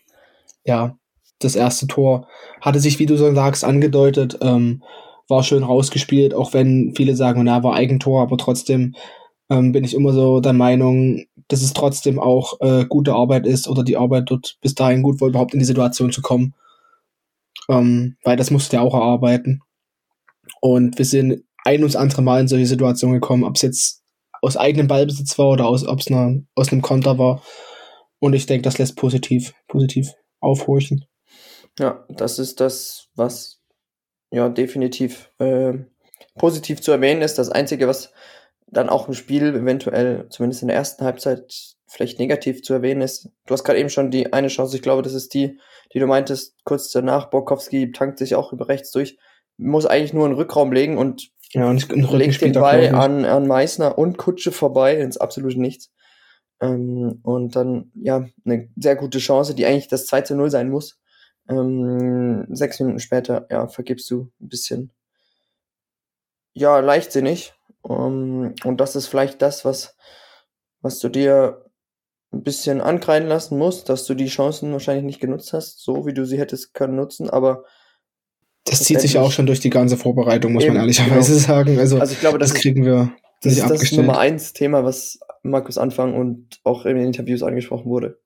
ja, 0.64 0.96
das 1.40 1.56
erste 1.56 1.88
Tor 1.88 2.28
hatte 2.62 2.80
sich, 2.80 3.00
wie 3.00 3.08
du 3.08 3.18
so 3.18 3.34
sagst, 3.34 3.64
angedeutet. 3.64 4.38
Ähm, 4.42 4.84
war 5.30 5.44
schön 5.44 5.64
rausgespielt, 5.64 6.34
auch 6.34 6.54
wenn 6.54 6.94
viele 6.96 7.16
sagen, 7.16 7.44
na, 7.44 7.64
war 7.64 7.76
Eigentor, 7.76 8.22
aber 8.22 8.38
trotzdem 8.38 8.96
ähm, 9.50 9.72
bin 9.72 9.84
ich 9.84 9.94
immer 9.94 10.12
so 10.12 10.40
der 10.40 10.54
Meinung, 10.54 11.24
dass 11.48 11.62
es 11.62 11.74
trotzdem 11.74 12.20
auch 12.20 12.60
äh, 12.62 12.86
gute 12.86 13.14
Arbeit 13.14 13.48
ist 13.48 13.68
oder 13.68 13.84
die 13.84 13.98
Arbeit 13.98 14.26
dort 14.28 14.58
bis 14.62 14.76
dahin 14.76 15.04
gut 15.04 15.22
war, 15.22 15.30
überhaupt 15.30 15.54
in 15.54 15.60
die 15.60 15.66
Situation 15.66 16.12
zu 16.12 16.22
kommen. 16.22 16.56
Ähm, 17.70 18.18
weil 18.24 18.38
das 18.38 18.52
musste 18.52 18.78
ja 18.78 18.82
auch 18.82 18.96
erarbeiten. 18.96 19.62
Und 20.62 20.98
wir 20.98 21.06
sind 21.06 21.44
ein 21.66 21.84
und 21.84 21.96
andere 21.96 22.22
Mal 22.22 22.42
in 22.42 22.48
solche 22.48 22.66
Situationen 22.66 23.20
gekommen, 23.20 23.44
ob 23.44 23.56
es 23.56 23.62
jetzt 23.62 24.04
aus 24.42 24.58
eigenem 24.58 24.88
Ballbesitz 24.88 25.38
war 25.38 25.50
oder 25.50 25.68
aus, 25.68 25.86
ob 25.86 26.00
es 26.00 26.08
aus 26.56 26.72
einem 26.72 26.82
Konter 26.82 27.18
war. 27.18 27.42
Und 28.20 28.34
ich 28.34 28.46
denke, 28.46 28.64
das 28.64 28.78
lässt 28.78 28.96
positiv, 28.96 29.54
positiv 29.68 30.14
aufhorchen. 30.40 31.06
Ja, 31.78 32.06
das 32.10 32.40
ist 32.40 32.60
das, 32.60 33.08
was 33.16 33.62
ja, 34.32 34.50
definitiv 34.50 35.32
äh, 35.40 35.74
positiv 36.38 36.82
zu 36.82 36.92
erwähnen 36.92 37.22
ist. 37.22 37.38
Das 37.38 37.50
Einzige, 37.50 37.88
was 37.88 38.12
dann 38.68 38.90
auch 38.90 39.08
im 39.08 39.14
Spiel 39.14 39.56
eventuell, 39.56 40.28
zumindest 40.30 40.62
in 40.62 40.68
der 40.68 40.78
ersten 40.78 41.04
Halbzeit, 41.04 41.76
vielleicht 41.88 42.20
negativ 42.20 42.62
zu 42.62 42.74
erwähnen 42.74 43.02
ist. 43.02 43.30
Du 43.48 43.54
hast 43.54 43.64
gerade 43.64 43.80
eben 43.80 43.90
schon 43.90 44.12
die 44.12 44.32
eine 44.32 44.50
Chance, 44.50 44.76
ich 44.76 44.84
glaube, 44.84 45.02
das 45.02 45.14
ist 45.14 45.34
die, 45.34 45.60
die 45.92 46.00
du 46.00 46.06
meintest, 46.06 46.56
kurz 46.64 46.92
danach, 46.92 47.32
Borkowski 47.32 47.92
tankt 47.92 48.20
sich 48.20 48.36
auch 48.36 48.54
über 48.54 48.68
rechts 48.68 48.92
durch, 48.92 49.18
muss 49.60 49.86
eigentlich 49.86 50.14
nur 50.14 50.26
einen 50.26 50.36
Rückraum 50.36 50.72
legen 50.72 50.98
und, 50.98 51.30
ja, 51.52 51.70
und 51.70 51.90
legt 52.12 52.42
den 52.42 52.54
Ball 52.54 52.96
an, 52.96 53.26
an 53.26 53.48
Meißner 53.48 53.98
und 53.98 54.18
Kutsche 54.18 54.52
vorbei 54.52 54.98
ins 54.98 55.18
absolute 55.18 55.60
Nichts. 55.60 55.92
Ähm, 56.62 57.20
und 57.24 57.56
dann, 57.56 57.92
ja, 57.96 58.26
eine 58.46 58.70
sehr 58.76 58.96
gute 58.96 59.20
Chance, 59.20 59.54
die 59.54 59.66
eigentlich 59.66 59.88
das 59.88 60.06
2 60.08 60.22
zu 60.22 60.36
0 60.36 60.50
sein 60.50 60.70
muss. 60.70 61.00
Ähm, 61.50 62.46
sechs 62.50 62.80
Minuten 62.80 63.00
später, 63.00 63.48
ja, 63.50 63.68
vergibst 63.68 64.10
du 64.12 64.32
ein 64.40 64.50
bisschen, 64.50 64.92
ja, 66.54 66.80
leichtsinnig. 66.80 67.54
Um, 67.82 68.44
ähm, 68.44 68.56
und 68.66 68.82
das 68.82 68.96
ist 68.96 69.08
vielleicht 69.08 69.42
das, 69.42 69.64
was, 69.64 69.96
was 70.82 71.00
du 71.00 71.10
dir 71.10 71.66
ein 72.32 72.44
bisschen 72.44 72.82
ankreiden 72.82 73.28
lassen 73.28 73.58
musst, 73.58 73.90
dass 73.90 74.06
du 74.06 74.14
die 74.14 74.28
Chancen 74.28 74.72
wahrscheinlich 74.72 75.06
nicht 75.06 75.20
genutzt 75.20 75.54
hast, 75.54 75.80
so 75.80 76.06
wie 76.06 76.14
du 76.14 76.26
sie 76.26 76.38
hättest 76.38 76.74
können 76.74 76.96
nutzen, 76.96 77.30
aber 77.30 77.64
das 78.66 78.84
zieht 78.84 79.02
sich 79.02 79.14
ja 79.14 79.22
auch 79.22 79.32
schon 79.32 79.46
durch 79.46 79.60
die 79.60 79.70
ganze 79.70 79.98
Vorbereitung, 79.98 80.54
muss 80.54 80.64
eben, 80.64 80.74
man 80.74 80.82
ehrlicherweise 80.82 81.34
genau. 81.34 81.46
sagen. 81.46 81.80
Also, 81.80 82.00
also 82.00 82.14
ich 82.14 82.20
glaube, 82.20 82.38
das, 82.38 82.54
das 82.54 82.62
kriegen 82.62 82.86
wir 82.86 83.12
das 83.42 83.54
ist 83.58 83.70
das 83.70 83.92
Nummer 83.94 84.20
eins 84.20 84.54
Thema, 84.54 84.84
was 84.84 85.20
Markus 85.44 85.78
Anfang 85.78 86.14
und 86.14 86.60
auch 86.64 86.86
in 86.86 86.98
den 86.98 87.06
Interviews 87.06 87.42
angesprochen 87.42 87.86
wurde. 87.86 88.20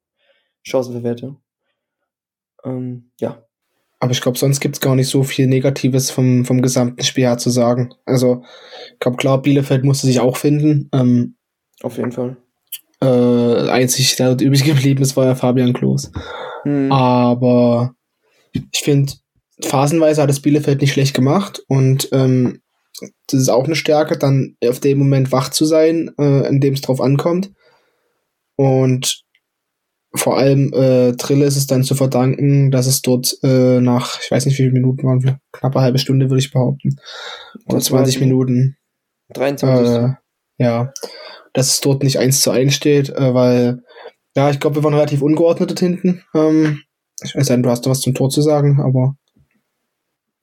Chancenverwertung. 0.63 1.37
Ähm, 2.63 3.11
ja. 3.19 3.43
Aber 3.99 4.11
ich 4.11 4.21
glaube, 4.21 4.37
sonst 4.37 4.59
gibt's 4.59 4.81
gar 4.81 4.95
nicht 4.95 5.07
so 5.07 5.23
viel 5.23 5.47
Negatives 5.47 6.09
vom, 6.09 6.45
vom 6.45 6.61
gesamten 6.61 7.03
Spiel 7.03 7.25
her 7.25 7.37
zu 7.37 7.49
sagen. 7.49 7.93
Also, 8.05 8.43
ich 8.91 8.99
glaube, 8.99 9.17
klar, 9.17 9.41
Bielefeld 9.41 9.83
musste 9.83 10.07
sich 10.07 10.19
auch 10.19 10.37
finden. 10.37 10.89
Ähm, 10.93 11.35
Auf 11.81 11.97
jeden 11.97 12.11
Fall. 12.11 12.37
Äh, 13.01 13.69
einzig, 13.69 14.15
der 14.15 14.31
übrig 14.31 14.63
geblieben 14.63 15.03
ist, 15.03 15.15
war 15.15 15.25
ja 15.25 15.35
Fabian 15.35 15.73
Klos. 15.73 16.11
Hm. 16.63 16.91
Aber 16.91 17.95
ich 18.51 18.81
finde, 18.81 19.13
phasenweise 19.65 20.21
hat 20.21 20.29
das 20.29 20.41
Bielefeld 20.41 20.81
nicht 20.81 20.93
schlecht 20.93 21.13
gemacht 21.13 21.63
und 21.67 22.09
ähm, 22.11 22.61
das 23.27 23.41
ist 23.41 23.49
auch 23.49 23.65
eine 23.65 23.75
Stärke, 23.75 24.17
dann 24.17 24.55
auf 24.65 24.79
dem 24.79 24.99
Moment 24.99 25.31
wach 25.31 25.49
zu 25.49 25.65
sein, 25.65 26.11
äh, 26.19 26.47
in 26.47 26.59
dem 26.59 26.75
es 26.75 26.81
drauf 26.81 27.01
ankommt. 27.01 27.51
Und 28.55 29.23
vor 30.15 30.37
allem 30.37 30.71
äh, 30.73 31.13
Trille 31.13 31.45
ist 31.45 31.57
es 31.57 31.65
dann 31.65 31.83
zu 31.83 31.95
verdanken, 31.95 32.69
dass 32.69 32.85
es 32.85 33.01
dort 33.01 33.35
äh, 33.41 33.81
nach, 33.81 34.19
ich 34.21 34.29
weiß 34.29 34.45
nicht 34.45 34.55
wie 34.59 34.63
viele 34.63 34.73
Minuten 34.73 35.07
waren, 35.07 35.39
knappe 35.51 35.81
halbe 35.81 35.97
Stunde 35.97 36.29
würde 36.29 36.39
ich 36.39 36.51
behaupten. 36.51 36.97
Oder 37.65 37.79
20 37.79 38.19
Minuten. 38.19 38.77
23. 39.33 39.95
Äh, 39.95 40.09
ja, 40.59 40.93
dass 41.53 41.73
es 41.73 41.81
dort 41.81 42.03
nicht 42.03 42.19
eins 42.19 42.41
zu 42.41 42.51
eins 42.51 42.75
steht, 42.75 43.09
äh, 43.09 43.33
weil, 43.33 43.81
ja, 44.35 44.51
ich 44.51 44.59
glaube, 44.59 44.77
wir 44.77 44.83
waren 44.83 44.93
relativ 44.93 45.23
ungeordnet 45.23 45.79
hinten. 45.79 46.23
Ähm, 46.35 46.81
ich 47.23 47.35
weiß 47.35 47.49
nicht, 47.49 47.65
du 47.65 47.69
hast 47.69 47.85
da 47.85 47.89
was 47.89 48.01
zum 48.01 48.13
Tor 48.13 48.29
zu 48.29 48.41
sagen, 48.41 48.81
aber. 48.81 49.15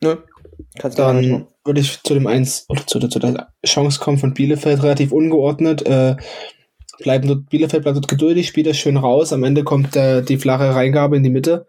Nö. 0.03 0.17
Kannst 0.79 0.99
dann 0.99 1.47
würde 1.65 1.81
ich 1.81 2.03
zu 2.03 2.15
dem 2.15 2.27
eins 2.27 2.65
oder 2.69 2.87
zu, 2.87 2.99
zu 3.01 3.19
der 3.19 3.53
Chance 3.67 4.01
kommen 4.01 4.19
von 4.19 4.35
Bielefeld 4.35 4.83
relativ 4.83 5.13
ungeordnet. 5.13 5.83
Äh, 5.87 6.17
bleiben 6.99 7.29
dort, 7.29 7.49
Bielefeld 7.51 7.83
bleibt 7.83 7.97
dort 7.97 8.09
geduldig, 8.09 8.49
spielt 8.49 8.67
das 8.67 8.77
schön 8.77 8.97
raus. 8.97 9.33
Am 9.33 9.45
Ende 9.45 9.65
kommt 9.65 9.97
äh, 9.97 10.23
die 10.23 10.39
flache 10.39 10.75
Reingabe 10.75 11.17
in 11.17 11.23
die 11.23 11.31
Mitte. 11.31 11.67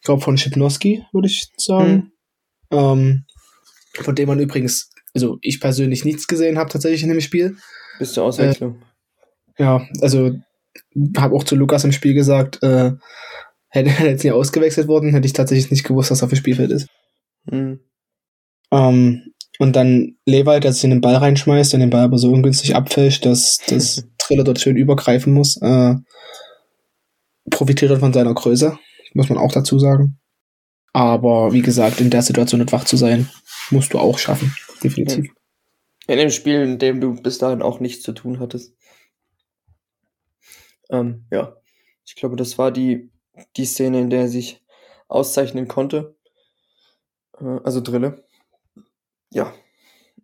Ich 0.00 0.04
glaube 0.04 0.22
von 0.22 0.38
Schipnowski, 0.38 1.04
würde 1.12 1.28
ich 1.28 1.48
sagen. 1.56 2.12
Hm. 2.70 2.78
Ähm, 2.78 3.24
von 3.94 4.14
dem 4.14 4.28
man 4.28 4.38
übrigens, 4.38 4.90
also 5.14 5.38
ich 5.40 5.60
persönlich 5.60 6.04
nichts 6.04 6.26
gesehen 6.26 6.58
habe 6.58 6.70
tatsächlich 6.70 7.02
in 7.02 7.08
dem 7.08 7.20
Spiel. 7.20 7.56
Bis 7.98 8.12
zur 8.12 8.24
Auswechslung. 8.24 8.82
Äh, 9.56 9.64
ja, 9.64 9.86
also 10.00 10.32
habe 11.16 11.34
auch 11.34 11.44
zu 11.44 11.56
Lukas 11.56 11.84
im 11.84 11.92
Spiel 11.92 12.14
gesagt, 12.14 12.62
äh, 12.62 12.92
hätte 13.68 13.90
er 13.98 14.10
jetzt 14.10 14.24
nicht 14.24 14.32
ausgewechselt 14.32 14.88
worden, 14.88 15.12
hätte 15.12 15.26
ich 15.26 15.32
tatsächlich 15.32 15.70
nicht 15.70 15.84
gewusst, 15.84 16.10
was 16.10 16.22
auf 16.22 16.30
dem 16.30 16.36
Spielfeld 16.36 16.70
ist. 16.70 16.88
Mhm. 17.50 17.80
Ähm, 18.70 19.32
und 19.58 19.74
dann 19.74 20.16
Lewald, 20.24 20.64
der 20.64 20.72
sich 20.72 20.84
in 20.84 20.90
den 20.90 21.00
Ball 21.00 21.16
reinschmeißt 21.16 21.74
und 21.74 21.80
den 21.80 21.90
Ball 21.90 22.04
aber 22.04 22.18
so 22.18 22.30
ungünstig 22.30 22.76
abfälscht, 22.76 23.24
dass 23.26 23.58
das 23.68 24.06
Triller 24.18 24.44
dort 24.44 24.60
schön 24.60 24.76
übergreifen 24.76 25.32
muss. 25.32 25.56
Äh, 25.60 25.96
profitiert 27.50 27.90
er 27.90 27.98
von 27.98 28.12
seiner 28.12 28.34
Größe, 28.34 28.78
muss 29.14 29.28
man 29.28 29.38
auch 29.38 29.52
dazu 29.52 29.78
sagen. 29.78 30.18
Aber 30.92 31.52
wie 31.52 31.62
gesagt, 31.62 32.00
in 32.00 32.10
der 32.10 32.22
Situation 32.22 32.60
nicht 32.60 32.72
wach 32.72 32.84
zu 32.84 32.96
sein, 32.96 33.28
musst 33.70 33.92
du 33.92 33.98
auch 33.98 34.18
schaffen, 34.18 34.54
definitiv. 34.82 35.30
In 36.06 36.18
dem 36.18 36.30
Spiel, 36.30 36.62
in 36.62 36.78
dem 36.78 37.00
du 37.00 37.14
bis 37.14 37.38
dahin 37.38 37.62
auch 37.62 37.80
nichts 37.80 38.02
zu 38.02 38.12
tun 38.12 38.40
hattest. 38.40 38.74
Ähm, 40.90 41.26
ja, 41.30 41.56
ich 42.06 42.16
glaube, 42.16 42.36
das 42.36 42.56
war 42.56 42.70
die, 42.70 43.10
die 43.56 43.66
Szene, 43.66 44.00
in 44.00 44.10
der 44.10 44.22
er 44.22 44.28
sich 44.28 44.62
auszeichnen 45.08 45.68
konnte. 45.68 46.16
Äh, 47.40 47.60
also 47.64 47.80
Drille. 47.80 48.24
Ja. 49.30 49.52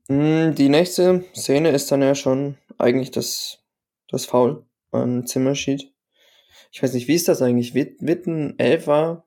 Hm, 0.08 0.54
die 0.54 0.68
nächste 0.68 1.24
Szene 1.34 1.70
ist 1.70 1.90
dann 1.90 2.02
ja 2.02 2.14
schon 2.14 2.56
eigentlich 2.78 3.10
das, 3.10 3.58
das 4.08 4.26
Foul 4.26 4.66
an 4.90 5.26
Zimmerschied. 5.26 5.92
Ich 6.72 6.82
weiß 6.82 6.92
nicht, 6.94 7.08
wie 7.08 7.14
ist 7.14 7.28
das 7.28 7.42
eigentlich? 7.42 7.74
Wird, 7.74 8.02
wird 8.02 8.26
ein 8.26 8.58
Elfer 8.58 9.24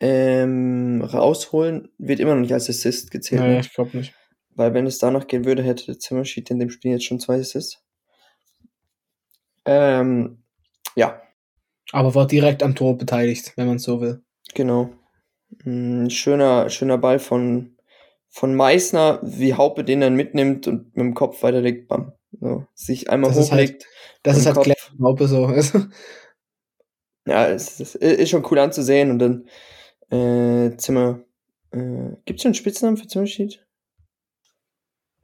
ähm, 0.00 1.02
rausholen, 1.02 1.88
wird 1.98 2.20
immer 2.20 2.34
noch 2.34 2.42
nicht 2.42 2.52
als 2.52 2.68
Assist 2.68 3.10
gezählt. 3.10 3.42
Nee, 3.42 3.48
ne? 3.48 3.60
ich 3.60 3.72
glaube 3.72 3.96
nicht. 3.96 4.14
Weil 4.50 4.74
wenn 4.74 4.86
es 4.86 4.98
danach 4.98 5.26
gehen 5.26 5.44
würde, 5.44 5.62
hätte 5.62 5.86
der 5.86 5.98
Zimmerschied 5.98 6.50
in 6.50 6.58
dem 6.58 6.70
Spiel 6.70 6.92
jetzt 6.92 7.04
schon 7.04 7.20
zwei 7.20 7.38
Assists. 7.38 7.82
Ähm, 9.64 10.42
ja. 10.94 11.22
Aber 11.92 12.14
war 12.14 12.26
direkt 12.26 12.62
am 12.62 12.74
Tor 12.74 12.98
beteiligt, 12.98 13.52
wenn 13.56 13.66
man 13.66 13.78
so 13.78 14.00
will. 14.00 14.22
Genau. 14.54 14.92
Hm, 15.64 16.10
schöner, 16.10 16.70
schöner 16.70 16.98
Ball 16.98 17.18
von, 17.18 17.76
von 18.28 18.54
Meißner, 18.54 19.20
wie 19.22 19.54
Haupe 19.54 19.84
den 19.84 20.00
dann 20.00 20.14
mitnimmt 20.14 20.66
und 20.66 20.96
mit 20.96 21.04
dem 21.04 21.14
Kopf 21.14 21.42
weiterlegt, 21.42 21.88
bam. 21.88 22.12
So, 22.40 22.66
sich 22.74 23.10
einmal 23.10 23.32
das 23.32 23.50
hochlegt. 23.50 23.82
Ist 23.82 23.88
halt, 23.88 24.22
das 24.22 24.36
ist 24.38 24.46
halt 24.46 24.56
Kopf. 24.56 24.64
clever, 24.64 25.02
Haupe 25.02 25.28
so. 25.28 25.50
ja, 27.26 27.48
es, 27.48 27.80
es, 27.80 27.94
ist 27.94 28.30
schon 28.30 28.44
cool 28.50 28.58
anzusehen 28.58 29.10
und 29.10 29.18
dann 29.18 29.48
äh, 30.10 30.76
Zimmer. 30.76 31.20
Äh, 31.70 32.16
Gibt 32.24 32.38
es 32.38 32.42
schon 32.42 32.50
einen 32.50 32.54
Spitznamen 32.54 32.96
für 32.96 33.06
Zimmerschied? 33.06 33.64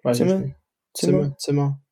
Weiß 0.02 0.16
Zimmer? 0.16 0.34
Ich 0.36 0.40
nicht. 0.40 0.56
Zimmer? 0.94 1.18
Zimmer? 1.22 1.38
Zimmer. 1.38 1.82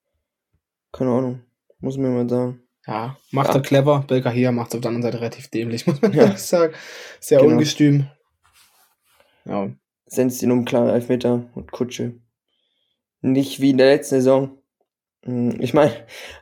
Keine 0.93 1.11
Ahnung. 1.11 1.43
Muss 1.81 1.97
mir 1.97 2.09
mal 2.09 2.29
sagen. 2.29 2.63
Ja, 2.87 3.19
macht 3.33 3.49
ja. 3.49 3.57
er 3.57 3.63
clever. 3.63 4.05
Belka 4.07 4.31
hier 4.31 4.51
macht 4.51 4.75
auf 4.75 4.81
der 4.81 4.89
anderen 4.89 5.03
Seite 5.03 5.21
relativ 5.21 5.49
dämlich, 5.49 5.87
muss 5.87 6.01
man 6.01 6.13
ja. 6.13 6.37
sagen. 6.37 6.73
Sehr 7.21 7.41
genau. 7.41 7.53
ungestüm. 7.53 8.09
Ja. 9.49 9.71
Senzt 10.07 10.43
ihn 10.43 10.53
um 10.53 10.65
klar 10.65 10.93
Elfmeter 10.93 11.51
und 11.55 11.73
Kutsche. 11.73 12.21
Nicht 13.21 13.61
wie 13.61 13.71
in 13.71 13.79
der 13.79 13.95
letzten 13.95 14.17
Saison. 14.17 14.59
Hm, 15.25 15.61
ich 15.61 15.75
meine, 15.75 15.93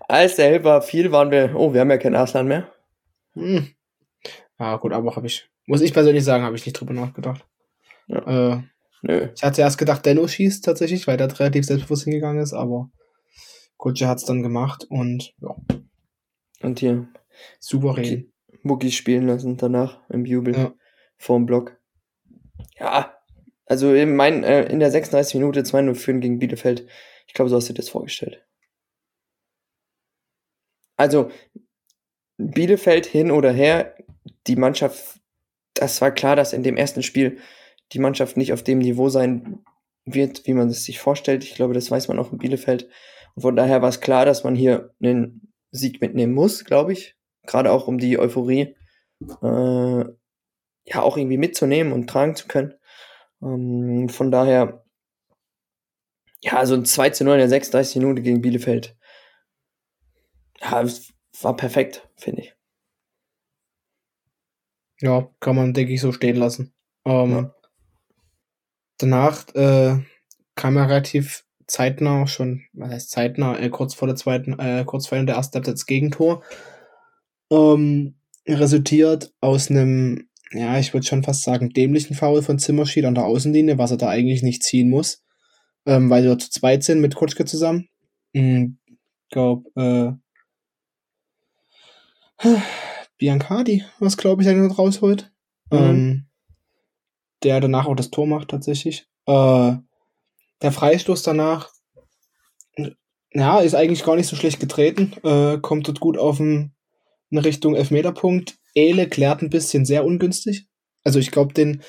als 0.09 0.37
der 0.37 0.47
Helfer 0.47 0.83
fiel, 0.83 1.13
waren 1.13 1.31
wir, 1.31 1.55
oh, 1.57 1.73
wir 1.73 1.81
haben 1.81 1.91
ja 1.91 1.99
kein 1.99 2.15
Arslan 2.15 2.49
mehr. 2.49 2.73
Hm. 3.33 3.69
Ja, 4.59 4.77
gut, 4.77 4.93
aber 4.93 5.17
habe 5.17 5.27
ich, 5.27 5.49
muss 5.67 5.81
ich 5.81 5.93
persönlich 5.93 6.25
sagen, 6.25 6.45
habe 6.45 6.57
ich 6.57 6.67
nicht 6.67 6.79
drüber 6.79 6.95
nachgedacht. 6.95 7.47
Ja. 8.09 8.55
Äh, 8.55 8.63
Nö. 9.03 9.29
Ich 9.35 9.43
hatte 9.43 9.61
erst 9.61 9.79
gedacht, 9.79 10.05
Denno 10.05 10.27
schießt 10.27 10.65
tatsächlich, 10.65 11.07
weil 11.07 11.17
der 11.17 11.39
relativ 11.39 11.65
selbstbewusst 11.65 12.05
hingegangen 12.05 12.43
ist, 12.43 12.53
aber 12.53 12.91
Kutsche 13.77 14.09
hat 14.09 14.19
es 14.19 14.25
dann 14.25 14.43
gemacht 14.43 14.87
und 14.89 15.35
ja. 15.41 15.55
Und 16.63 16.79
hier. 16.81 17.09
Souverän. 17.61 18.33
Muckis 18.63 18.95
spielen 18.95 19.27
lassen 19.27 19.57
danach 19.57 20.01
im 20.09 20.25
Jubel. 20.25 20.57
Ja. 20.57 20.75
Vorm 21.19 21.47
Block. 21.47 21.76
Ja, 22.79 23.17
also 23.67 23.93
in, 23.95 24.15
mein, 24.15 24.45
äh, 24.45 24.65
in 24.65 24.79
der 24.79 24.91
36 24.91 25.35
Minute 25.35 25.61
2-0 25.61 25.95
führen 25.95 26.21
gegen 26.21 26.39
Bielefeld. 26.39 26.87
Ich 27.27 27.35
glaube, 27.35 27.49
so 27.49 27.57
hast 27.57 27.69
du 27.69 27.73
dir 27.73 27.79
das 27.79 27.89
vorgestellt. 27.89 28.47
Also, 30.97 31.31
Bielefeld 32.39 33.07
hin 33.07 33.31
oder 33.31 33.53
her, 33.53 33.97
die 34.47 34.57
Mannschaft, 34.57 35.21
das 35.75 36.01
war 36.01 36.11
klar, 36.11 36.37
dass 36.37 36.53
in 36.53 36.63
dem 36.63 36.77
ersten 36.77 37.03
Spiel 37.03 37.39
die 37.93 37.99
Mannschaft 37.99 38.37
nicht 38.37 38.53
auf 38.53 38.63
dem 38.63 38.79
Niveau 38.79 39.09
sein 39.09 39.65
wird, 40.05 40.47
wie 40.47 40.55
man 40.55 40.69
es 40.69 40.85
sich 40.85 40.99
vorstellt. 40.99 41.45
Ich 41.45 41.55
glaube, 41.55 41.75
das 41.75 41.91
weiß 41.91 42.09
man 42.09 42.19
auch 42.19 42.33
in 42.33 42.39
Bielefeld. 42.39 42.89
Und 43.35 43.43
von 43.43 43.57
daher 43.57 43.83
war 43.83 43.89
es 43.89 44.01
klar, 44.01 44.25
dass 44.25 44.45
man 44.45 44.55
hier 44.55 44.95
einen 45.03 45.53
Sieg 45.71 46.01
mitnehmen 46.01 46.33
muss, 46.33 46.65
glaube 46.65 46.93
ich. 46.93 47.17
Gerade 47.45 47.71
auch 47.73 47.89
um 47.89 47.99
die 47.99 48.19
Euphorie 48.19 48.77
äh, 49.43 50.05
ja 50.87 51.03
auch 51.03 51.17
irgendwie 51.17 51.39
mitzunehmen 51.39 51.93
und 51.93 52.09
tragen 52.09 52.37
zu 52.37 52.47
können. 52.49 52.75
Ähm, 53.43 54.09
von 54.09 54.31
daher, 54.31 54.85
ja, 56.41 56.65
so 56.65 56.75
ein 56.75 56.85
2 56.85 57.11
zu 57.11 57.25
0 57.25 57.35
in 57.35 57.41
der 57.41 57.49
36 57.49 57.97
Minute 57.97 58.23
gegen 58.23 58.41
Bielefeld. 58.41 58.97
Ja, 60.61 60.85
war 61.43 61.57
perfekt, 61.57 62.09
finde 62.17 62.43
ich. 62.43 62.55
Ja, 65.01 65.29
kann 65.41 65.57
man, 65.57 65.75
denke 65.75 65.93
ich, 65.93 66.01
so 66.01 66.13
stehen 66.13 66.37
lassen. 66.37 66.73
Ähm, 67.05 67.31
ja. 67.31 67.55
Danach 68.99 69.47
äh, 69.55 69.99
kam 70.55 70.77
er 70.77 70.89
relativ 70.89 71.45
zeitnah 71.67 72.27
schon, 72.27 72.63
was 72.73 72.91
heißt 72.91 73.11
zeitnah, 73.11 73.59
äh, 73.59 73.69
kurz 73.69 73.95
vor 73.95 74.09
der 74.09 74.17
zweiten, 74.17 74.59
äh, 74.59 74.85
kurz 74.87 75.07
vor 75.07 75.19
der 75.19 75.35
ersten 75.35 75.57
Halbzeit 75.57 75.75
das 75.75 75.87
Gegentor. 75.87 76.43
Ähm, 77.51 78.19
resultiert 78.49 79.35
aus 79.41 79.71
einem 79.71 80.29
ja, 80.53 80.79
ich 80.79 80.95
würde 80.95 81.07
schon 81.07 81.25
fast 81.25 81.43
sagen, 81.43 81.71
dämlichen 81.71 82.15
Foul 82.15 82.43
von 82.43 82.59
Zimmerschied 82.59 83.05
an 83.05 83.15
der 83.15 83.25
Außenlinie, 83.25 83.79
was 83.79 83.91
er 83.91 83.97
da 83.97 84.09
eigentlich 84.09 84.43
nicht 84.43 84.63
ziehen 84.63 84.89
muss, 84.89 85.25
ähm, 85.87 86.11
weil 86.11 86.25
wir 86.25 86.39
zu 86.39 86.51
zweit 86.51 86.85
sind 86.85 87.01
mit 87.01 87.15
Kutschke 87.15 87.45
zusammen. 87.45 87.89
Ich 88.33 88.69
glaube, 89.31 90.19
äh, 92.41 92.49
Biancardi, 93.19 93.85
was 93.99 94.17
glaube 94.17 94.43
ich, 94.43 94.49
eigentlich 94.49 94.79
rausholt. 94.79 95.33
Mhm. 95.71 95.79
Ähm, 95.79 96.27
der 97.43 97.61
danach 97.61 97.87
auch 97.87 97.97
das 97.97 98.11
Tor 98.11 98.27
macht, 98.27 98.49
tatsächlich. 98.49 99.09
Äh, 99.27 99.77
der 100.63 100.73
Freistoß 100.73 101.23
danach, 101.23 101.71
ja, 103.33 103.61
ist 103.61 103.75
eigentlich 103.75 104.05
gar 104.05 104.17
nicht 104.17 104.29
so 104.29 104.37
schlecht 104.37 104.61
getreten, 104.61 105.13
äh, 105.23 105.59
kommt 105.59 105.89
dort 105.89 106.01
gut 106.01 106.17
auf 106.17 106.41
ein, 106.41 106.75
eine 107.31 107.45
Richtung 107.45 107.75
Elfmeterpunkt 107.75 108.59
Ele 108.77 109.09
klärt 109.09 109.43
ein 109.43 109.51
bisschen 109.51 109.85
sehr 109.85 110.05
ungünstig. 110.05 110.69
Also 111.03 111.19
ich 111.19 111.33
glaube, 111.33 111.55
den 111.55 111.83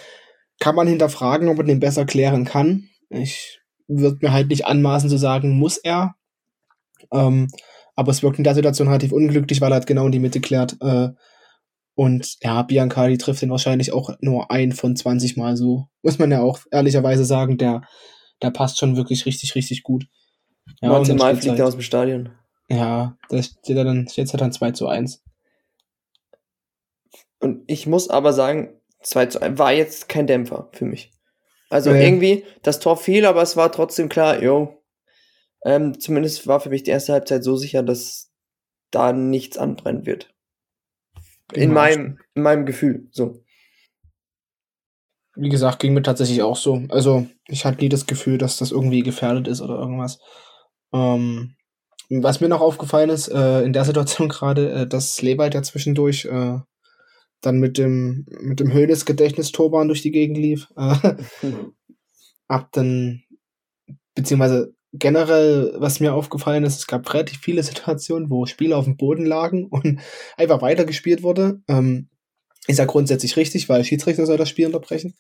kann 0.60 0.76
man 0.76 0.88
hinterfragen, 0.88 1.50
ob 1.50 1.58
man 1.58 1.68
den 1.68 1.80
besser 1.80 2.06
klären 2.06 2.46
kann. 2.46 2.90
Ich 3.10 3.60
würde 3.88 4.18
mir 4.22 4.32
halt 4.32 4.48
nicht 4.48 4.66
anmaßen 4.66 5.10
zu 5.10 5.18
sagen, 5.18 5.60
muss 5.60 5.78
er. 5.78 6.16
Ähm, 7.12 7.48
aber 7.96 8.12
es 8.12 8.24
wirkt 8.24 8.38
in 8.40 8.44
der 8.44 8.56
Situation 8.56 8.88
relativ 8.88 9.12
unglücklich, 9.12 9.62
weil 9.62 9.72
er 9.72 9.76
halt 9.76 9.88
genau 9.88 10.06
in 10.08 10.12
die 10.12 10.20
Mitte 10.20 10.42
klärt. 10.42 10.78
Äh, 10.82 11.10
Und 11.96 12.38
ja, 12.42 12.62
Biancardi 12.62 13.18
trifft 13.18 13.42
den 13.42 13.50
wahrscheinlich 13.50 13.92
auch 13.92 14.12
nur 14.22 14.52
ein 14.52 14.72
von 14.72 14.96
20 14.96 15.36
Mal 15.36 15.58
so. 15.58 15.88
Muss 16.04 16.20
man 16.20 16.32
ja 16.32 16.42
auch 16.42 16.60
ehrlicherweise 16.72 17.26
sagen, 17.26 17.58
der, 17.58 17.82
der 18.42 18.52
passt 18.52 18.78
schon 18.78 18.96
wirklich 18.96 19.26
richtig, 19.26 19.56
richtig 19.56 19.84
gut. 19.84 20.06
Ja, 20.82 20.90
19 20.90 21.18
Mal 21.18 21.36
fliegt 21.36 21.58
er 21.60 21.66
aus 21.66 21.74
dem 21.74 21.82
Stadion. 21.82 22.30
Ja, 22.70 23.18
da 23.30 23.42
steht 23.42 23.78
er 23.78 23.84
dann, 23.84 24.08
steht 24.08 24.32
er 24.32 24.38
dann 24.38 24.52
2 24.52 24.72
zu 24.72 24.88
1. 24.88 25.24
Und 27.40 27.64
ich 27.68 27.88
muss 27.88 28.10
aber 28.10 28.34
sagen, 28.34 28.80
2 29.04 29.26
zu 29.28 29.42
1 29.42 29.60
war 29.60 29.72
jetzt 29.72 30.10
kein 30.10 30.28
Dämpfer 30.28 30.70
für 30.74 30.86
mich. 30.86 31.12
Also 31.70 31.92
nee. 31.92 32.06
irgendwie, 32.06 32.46
das 32.64 32.80
Tor 32.80 32.98
fiel, 32.98 33.26
aber 33.26 33.42
es 33.42 33.58
war 33.58 33.72
trotzdem 33.72 34.10
klar, 34.10 34.42
jo. 34.42 34.84
Ähm, 35.66 36.00
zumindest 36.00 36.48
war 36.48 36.60
für 36.60 36.70
mich 36.70 36.84
die 36.84 36.92
erste 36.92 37.14
Halbzeit 37.14 37.44
so 37.44 37.56
sicher, 37.58 37.84
dass 37.84 38.32
da 38.92 39.12
nichts 39.12 39.58
anbrennen 39.58 40.06
wird. 40.06 40.34
In 41.54 41.74
meinem, 41.74 42.20
in 42.36 42.44
meinem 42.44 42.66
Gefühl, 42.66 43.08
so. 43.12 43.44
Wie 45.36 45.50
gesagt, 45.50 45.80
ging 45.80 45.94
mir 45.94 46.02
tatsächlich 46.02 46.42
auch 46.42 46.58
so. 46.58 46.84
Also, 46.90 47.28
ich 47.48 47.66
hatte 47.66 47.80
nie 47.80 47.90
das 47.90 48.06
Gefühl, 48.06 48.38
dass 48.38 48.58
das 48.58 48.72
irgendwie 48.72 49.04
gefährdet 49.04 49.48
ist 49.48 49.62
oder 49.62 49.78
irgendwas. 49.78 50.20
Ähm, 50.94 51.56
was 52.10 52.42
mir 52.42 52.48
noch 52.48 52.62
aufgefallen 52.62 53.10
ist, 53.10 53.28
äh, 53.28 53.62
in 53.62 53.74
der 53.74 53.86
Situation 53.86 54.30
gerade, 54.30 54.72
äh, 54.72 54.88
dass 54.88 55.22
Lewald 55.22 55.54
ja 55.54 55.64
zwischendurch 55.64 56.26
äh, 56.26 56.60
dann 57.42 57.60
mit 57.60 57.78
dem, 57.78 58.26
mit 58.42 58.60
dem 58.60 58.72
Höhles 58.72 59.06
Gedächtnis-Torbahn 59.06 59.88
durch 59.88 60.02
die 60.02 60.12
Gegend 60.12 60.38
lief. 60.38 60.68
Äh, 60.76 61.16
ab 62.48 62.70
dann, 62.72 63.24
beziehungsweise 64.16 64.74
generell, 64.94 65.74
was 65.78 66.00
mir 66.00 66.14
aufgefallen 66.14 66.64
ist, 66.64 66.78
es 66.78 66.88
gab 66.88 67.14
relativ 67.14 67.40
viele 67.40 67.64
Situationen, 67.64 68.30
wo 68.30 68.46
Spieler 68.46 68.78
auf 68.78 68.86
dem 68.86 68.98
Boden 68.98 69.26
lagen 69.26 69.66
und 69.70 70.00
einfach 70.38 70.62
weitergespielt 70.62 71.24
wurde. 71.24 71.62
Ähm, 71.68 72.10
ist 72.68 72.80
ja 72.80 72.86
grundsätzlich 72.86 73.38
richtig, 73.38 73.70
weil 73.70 73.84
Schiedsrichter 73.84 74.26
soll 74.26 74.38
das 74.38 74.50
Spiel 74.50 74.66
unterbrechen. 74.66 75.16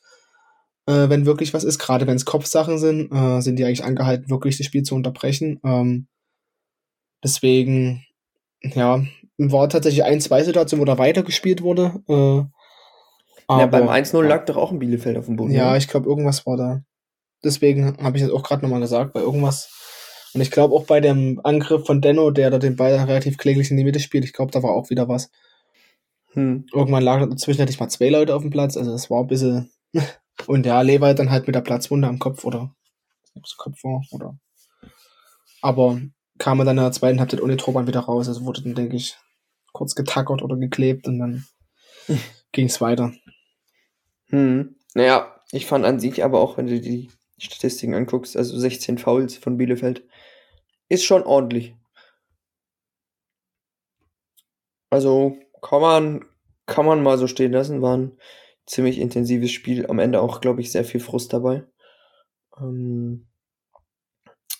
Äh, 0.86 1.10
wenn 1.10 1.26
wirklich 1.26 1.54
was 1.54 1.64
ist, 1.64 1.80
gerade 1.80 2.08
wenn 2.08 2.16
es 2.16 2.26
Kopfsachen 2.26 2.78
sind, 2.78 3.12
äh, 3.12 3.42
sind 3.42 3.58
die 3.58 3.66
eigentlich 3.66 3.84
angehalten, 3.84 4.30
wirklich 4.30 4.58
das 4.58 4.66
Spiel 4.66 4.84
zu 4.84 4.96
unterbrechen. 4.96 5.60
Ähm, 5.64 6.08
deswegen, 7.24 8.06
ja, 8.62 9.06
war 9.38 9.70
tatsächlich 9.70 10.04
ein, 10.04 10.20
zwei 10.22 10.44
Situationen, 10.44 10.82
wo 10.82 10.86
da 10.86 10.98
weitergespielt 10.98 11.62
wurde. 11.62 12.02
Äh, 12.08 12.44
ja, 13.50 13.66
beim 13.68 13.88
1-0 13.88 14.22
lag 14.24 14.46
doch 14.46 14.58
auch 14.58 14.72
ein 14.72 14.80
Bielefeld 14.80 15.18
auf 15.18 15.26
dem 15.26 15.38
Boden. 15.38 15.52
Ja, 15.52 15.78
ich 15.78 15.88
glaube, 15.88 16.10
irgendwas 16.10 16.46
war 16.46 16.58
da. 16.58 16.82
Deswegen 17.44 17.98
habe 18.04 18.18
ich 18.18 18.24
das 18.24 18.32
auch 18.32 18.44
gerade 18.44 18.64
nochmal 18.64 18.82
gesagt, 18.82 19.14
bei 19.14 19.22
irgendwas. 19.22 19.72
Und 20.34 20.42
ich 20.42 20.52
glaube 20.52 20.76
auch 20.76 20.86
bei 20.86 21.00
dem 21.00 21.40
Angriff 21.44 21.86
von 21.86 22.02
Denno, 22.02 22.32
der 22.32 22.50
da 22.50 22.58
den 22.58 22.76
Ball 22.76 22.96
relativ 22.96 23.38
kläglich 23.38 23.72
in 23.72 23.78
die 23.78 23.84
Mitte 23.84 24.00
spielt, 24.00 24.26
ich 24.26 24.34
glaube, 24.34 24.52
da 24.52 24.64
war 24.64 24.72
auch 24.72 24.90
wieder 24.90 25.08
was. 25.08 25.30
Hm. 26.34 26.66
Irgendwann 26.74 27.04
lag 27.04 27.28
dazwischen 27.28 27.62
hatte 27.62 27.72
ich 27.72 27.80
mal 27.80 27.90
zwei 27.90 28.10
Leute 28.10 28.36
auf 28.36 28.42
dem 28.42 28.52
Platz, 28.52 28.76
also 28.76 28.92
das 28.92 29.10
war 29.10 29.22
ein 29.22 29.28
bisschen. 29.28 29.72
Und 30.48 30.66
ja, 30.66 30.82
Lever 30.82 31.14
dann 31.14 31.32
halt 31.32 31.48
mit 31.48 31.56
der 31.56 31.62
Platzwunde 31.62 32.08
am 32.08 32.20
Kopf 32.20 32.44
oder 32.44 32.76
Kopf 33.58 33.84
war 33.84 34.02
oder. 34.12 34.38
Aber 35.62 36.00
kam 36.38 36.60
er 36.60 36.66
dann 36.66 36.78
in 36.78 36.84
der 36.84 36.92
zweiten 36.92 37.20
Halbzeit 37.20 37.42
ohne 37.42 37.58
Torwart 37.58 37.88
wieder 37.88 38.02
raus, 38.02 38.28
also 38.28 38.46
wurde 38.46 38.62
dann, 38.62 38.76
denke 38.76 38.96
ich, 38.96 39.18
kurz 39.78 39.96
getackert 39.96 40.42
oder 40.42 40.58
geklebt 40.58 41.08
und 41.08 41.20
dann 41.20 41.46
ging 42.52 42.66
es 42.66 42.82
weiter. 42.82 43.14
Hm. 44.30 44.76
Naja, 44.94 45.40
ich 45.52 45.66
fand 45.66 45.86
an 45.86 46.00
sich 46.00 46.24
aber 46.24 46.40
auch, 46.40 46.58
wenn 46.58 46.68
du 46.68 46.80
die 46.80 47.10
Statistiken 47.38 47.94
anguckst, 47.94 48.36
also 48.36 48.58
16 48.58 48.98
Fouls 48.98 49.38
von 49.38 49.58
Bielefeld, 49.58 50.04
ist 50.90 51.06
schon 51.06 51.24
ordentlich. 51.24 51.76
Also 54.90 55.38
kann 55.62 55.82
man, 55.82 56.26
kann 56.66 56.86
man 56.86 57.04
mal 57.04 57.18
so 57.18 57.28
stehen 57.28 57.52
lassen, 57.52 57.82
war 57.82 57.98
ein 57.98 58.18
ziemlich 58.66 59.00
intensives 59.00 59.52
Spiel. 59.52 59.88
Am 59.88 60.00
Ende 60.00 60.22
auch, 60.22 60.42
glaube 60.42 60.62
ich, 60.62 60.72
sehr 60.72 60.86
viel 60.86 61.00
Frust 61.00 61.34
dabei. 61.34 61.64
Ähm, 62.60 63.28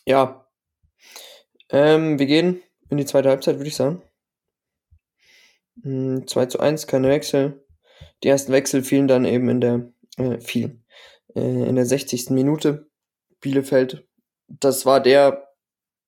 ja. 0.06 0.46
Ähm, 1.70 2.20
wir 2.20 2.26
gehen 2.26 2.62
in 2.90 2.98
die 2.98 3.06
zweite 3.06 3.30
Halbzeit, 3.30 3.58
würde 3.58 3.68
ich 3.68 3.76
sagen. 3.76 4.02
2 5.84 5.90
hm, 5.90 6.50
zu 6.50 6.60
1, 6.60 6.88
keine 6.88 7.10
Wechsel. 7.10 7.66
Die 8.24 8.30
ersten 8.30 8.52
Wechsel 8.52 8.84
fielen 8.84 9.08
dann 9.08 9.26
eben 9.26 9.50
in 9.50 9.62
der, 9.62 9.92
äh, 10.18 10.40
fielen 10.40 10.84
äh, 11.36 11.70
in 11.70 11.76
der 11.76 11.86
60. 11.86 12.32
Minute 12.32 12.90
Bielefeld. 13.42 14.08
Das 14.48 14.86
war 14.86 15.02
der 15.02 15.48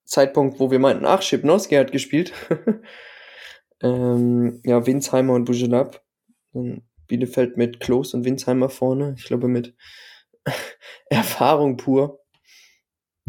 Zeitpunkt, 0.05 0.59
wo 0.59 0.71
wir 0.71 0.79
meinten, 0.79 1.05
ach, 1.05 1.21
Schipnowski 1.21 1.75
hat 1.75 1.91
gespielt. 1.91 2.33
ähm, 3.81 4.61
ja, 4.65 4.85
Winsheimer 4.85 5.33
und 5.33 5.45
Bujelab. 5.45 6.03
Bielefeld 7.07 7.57
mit 7.57 7.79
Klos 7.79 8.13
und 8.13 8.25
Winsheimer 8.25 8.69
vorne. 8.69 9.13
Ich 9.17 9.25
glaube 9.25 9.47
mit 9.47 9.75
Erfahrung 11.09 11.77
pur. 11.77 12.21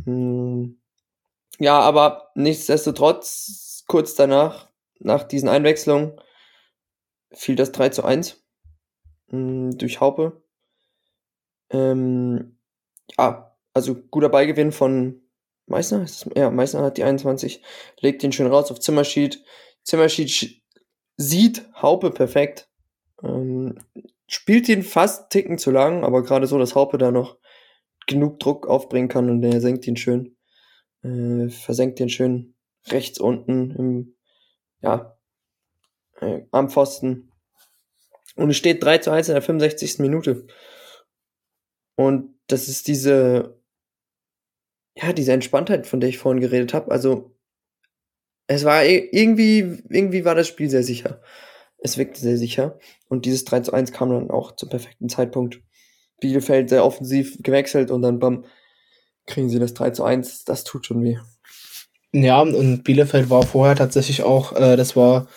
Hm. 0.04 0.80
Ja, 1.58 1.78
aber 1.80 2.30
nichtsdestotrotz, 2.34 3.84
kurz 3.86 4.14
danach, 4.14 4.70
nach 4.98 5.24
diesen 5.24 5.50
Einwechslungen, 5.50 6.18
fiel 7.32 7.56
das 7.56 7.72
3 7.72 7.90
zu 7.90 8.04
1 8.04 8.42
hm, 9.28 9.76
durch 9.78 10.00
Haupe. 10.00 10.42
Ähm, 11.70 12.58
ja, 13.16 13.56
also 13.72 13.94
guter 13.94 14.28
Beigewinn 14.28 14.72
von 14.72 15.22
Meißner. 15.66 16.06
Ja, 16.34 16.50
Meißner 16.50 16.82
hat 16.82 16.96
die 16.96 17.04
21, 17.04 17.62
legt 18.00 18.22
den 18.22 18.32
schön 18.32 18.48
raus 18.48 18.70
auf 18.70 18.80
Zimmerschied. 18.80 19.44
Zimmerschied 19.84 20.62
sieht 21.16 21.68
Haupe 21.80 22.10
perfekt. 22.10 22.68
Ähm, 23.22 23.78
spielt 24.26 24.68
ihn 24.68 24.82
fast 24.82 25.30
ticken 25.30 25.58
zu 25.58 25.70
lang, 25.70 26.04
aber 26.04 26.22
gerade 26.22 26.46
so, 26.46 26.58
dass 26.58 26.74
Haupe 26.74 26.98
da 26.98 27.10
noch 27.10 27.38
genug 28.06 28.40
Druck 28.40 28.66
aufbringen 28.66 29.08
kann 29.08 29.30
und 29.30 29.42
er 29.44 29.60
senkt 29.60 29.86
ihn 29.86 29.96
schön. 29.96 30.36
Äh, 31.02 31.48
versenkt 31.48 31.98
den 31.98 32.08
schön 32.08 32.54
rechts 32.88 33.18
unten 33.20 33.70
im, 33.72 34.16
ja, 34.80 35.19
äh, 36.20 36.42
am 36.50 36.70
Pfosten. 36.70 37.30
Und 38.36 38.50
es 38.50 38.56
steht 38.56 38.82
3 38.82 38.98
zu 38.98 39.10
1 39.10 39.28
in 39.28 39.34
der 39.34 39.42
65. 39.42 39.98
Minute. 39.98 40.46
Und 41.96 42.34
das 42.46 42.68
ist 42.68 42.88
diese, 42.88 43.60
ja, 44.96 45.12
diese 45.12 45.32
Entspanntheit, 45.32 45.86
von 45.86 46.00
der 46.00 46.08
ich 46.08 46.18
vorhin 46.18 46.40
geredet 46.40 46.74
habe. 46.74 46.90
Also, 46.90 47.36
es 48.46 48.64
war 48.64 48.84
irgendwie, 48.84 49.82
irgendwie 49.88 50.24
war 50.24 50.34
das 50.34 50.48
Spiel 50.48 50.70
sehr 50.70 50.82
sicher. 50.82 51.22
Es 51.78 51.98
wirkte 51.98 52.20
sehr 52.20 52.36
sicher. 52.36 52.78
Und 53.08 53.24
dieses 53.24 53.44
3 53.44 53.60
zu 53.60 53.72
1 53.72 53.92
kam 53.92 54.10
dann 54.10 54.30
auch 54.30 54.56
zum 54.56 54.68
perfekten 54.68 55.08
Zeitpunkt. 55.08 55.60
Bielefeld 56.20 56.68
sehr 56.68 56.84
offensiv 56.84 57.38
gewechselt 57.42 57.90
und 57.90 58.02
dann 58.02 58.18
bam, 58.18 58.44
kriegen 59.26 59.48
sie 59.48 59.58
das 59.58 59.74
3 59.74 59.90
zu 59.90 60.04
1. 60.04 60.44
Das 60.44 60.64
tut 60.64 60.86
schon 60.86 61.02
weh. 61.02 61.18
Ja, 62.12 62.40
und 62.40 62.82
Bielefeld 62.82 63.30
war 63.30 63.44
vorher 63.44 63.76
tatsächlich 63.76 64.22
auch, 64.22 64.52
äh, 64.56 64.76
das 64.76 64.96
war 64.96 65.28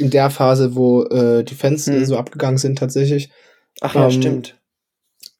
in 0.00 0.10
der 0.10 0.30
Phase, 0.30 0.74
wo 0.74 1.04
äh, 1.04 1.44
die 1.44 1.54
Fans 1.54 1.86
hm. 1.86 2.04
so 2.04 2.16
abgegangen 2.16 2.58
sind 2.58 2.78
tatsächlich. 2.78 3.30
Ach 3.80 3.94
ja, 3.94 4.04
ähm, 4.04 4.10
stimmt 4.10 4.60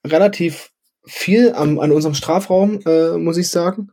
relativ 0.05 0.71
viel 1.05 1.53
am, 1.53 1.79
an 1.79 1.91
unserem 1.91 2.13
Strafraum, 2.13 2.79
äh, 2.85 3.17
muss 3.17 3.37
ich 3.37 3.49
sagen. 3.49 3.91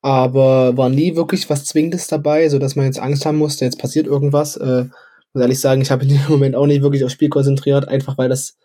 Aber 0.00 0.76
war 0.76 0.88
nie 0.88 1.16
wirklich 1.16 1.50
was 1.50 1.64
Zwingendes 1.64 2.06
dabei, 2.06 2.48
so 2.48 2.58
dass 2.58 2.76
man 2.76 2.86
jetzt 2.86 3.00
Angst 3.00 3.26
haben 3.26 3.38
musste, 3.38 3.64
jetzt 3.64 3.80
passiert 3.80 4.06
irgendwas. 4.06 4.56
Äh, 4.56 4.84
muss 5.32 5.42
ehrlich 5.42 5.60
sagen, 5.60 5.80
ich 5.80 5.90
habe 5.90 6.04
in 6.04 6.10
dem 6.10 6.20
Moment 6.28 6.54
auch 6.54 6.66
nicht 6.66 6.82
wirklich 6.82 7.04
aufs 7.04 7.14
Spiel 7.14 7.28
konzentriert, 7.28 7.88
einfach 7.88 8.16
weil 8.18 8.28
das 8.28 8.56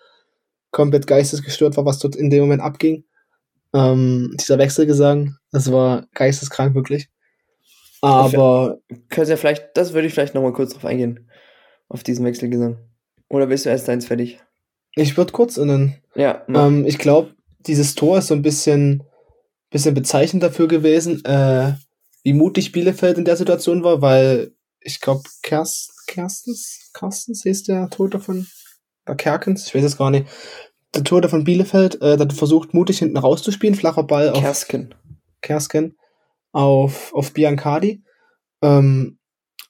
komplett 0.72 1.08
geistesgestört 1.08 1.78
war, 1.78 1.86
was 1.86 2.00
dort 2.00 2.16
in 2.16 2.30
dem 2.30 2.42
Moment 2.42 2.62
abging. 2.62 3.06
Ähm, 3.74 4.36
dieser 4.40 4.60
Wechselgesang, 4.60 5.38
das 5.52 5.72
war 5.72 6.06
geisteskrank 6.14 6.76
wirklich. 6.76 7.10
Aber. 8.04 8.80
Können 9.10 9.26
Sie 9.26 9.32
ja 9.32 9.38
vielleicht, 9.38 9.70
das 9.76 9.94
würde 9.94 10.08
ich 10.08 10.14
vielleicht 10.14 10.36
nochmal 10.36 10.54
kurz 10.54 10.74
drauf 10.74 10.86
eingehen. 10.86 11.30
Auf 11.88 12.04
diesen 12.04 12.26
Wechselgesang. 12.26 12.78
Oder 13.30 13.48
bist 13.48 13.66
du 13.66 13.70
erst 13.70 13.90
eins 13.90 14.06
fertig? 14.06 14.40
Ich 14.96 15.16
würde 15.18 15.32
kurz 15.32 15.58
und 15.58 15.70
dann. 15.70 15.96
Ja. 16.16 16.44
Ähm, 16.48 16.86
ich 16.86 16.98
glaube, 16.98 17.34
dieses 17.60 17.96
Tor 17.96 18.18
ist 18.18 18.28
so 18.28 18.34
ein 18.34 18.42
bisschen, 18.42 19.04
bisschen 19.70 19.94
bezeichnend 19.94 20.44
dafür 20.44 20.68
gewesen, 20.68 21.24
äh, 21.26 21.74
wie 22.24 22.34
mutig 22.34 22.72
Bielefeld 22.72 23.18
in 23.18 23.26
der 23.26 23.38
Situation 23.38 23.84
war, 23.84 24.02
weil 24.02 24.52
ich 24.82 25.00
glaube, 25.00 25.24
Kerst, 25.42 25.92
Kerstens, 26.08 26.92
Kerstens 26.94 27.44
hieß 27.44 27.64
der 27.64 27.90
Tote 27.90 28.20
von 28.20 28.48
war 29.06 29.16
Kerkens, 29.16 29.68
ich 29.68 29.76
weiß 29.76 29.84
es 29.84 29.98
gar 29.98 30.12
nicht. 30.12 30.28
Der 30.94 31.04
Tote 31.04 31.28
von 31.28 31.44
Bielefeld, 31.44 32.02
äh, 32.02 32.18
hat 32.18 32.34
versucht, 32.34 32.74
mutig 32.74 33.00
hinten 33.00 33.18
rauszuspielen, 33.18 33.76
flacher 33.76 34.04
Ball 34.04 34.30
auf 34.30 34.40
Kersken. 34.40 34.94
Kersken 35.42 35.96
auf, 36.54 37.14
auf 37.14 37.34
Biancardi. 37.34 38.02
Ähm, 38.62 39.20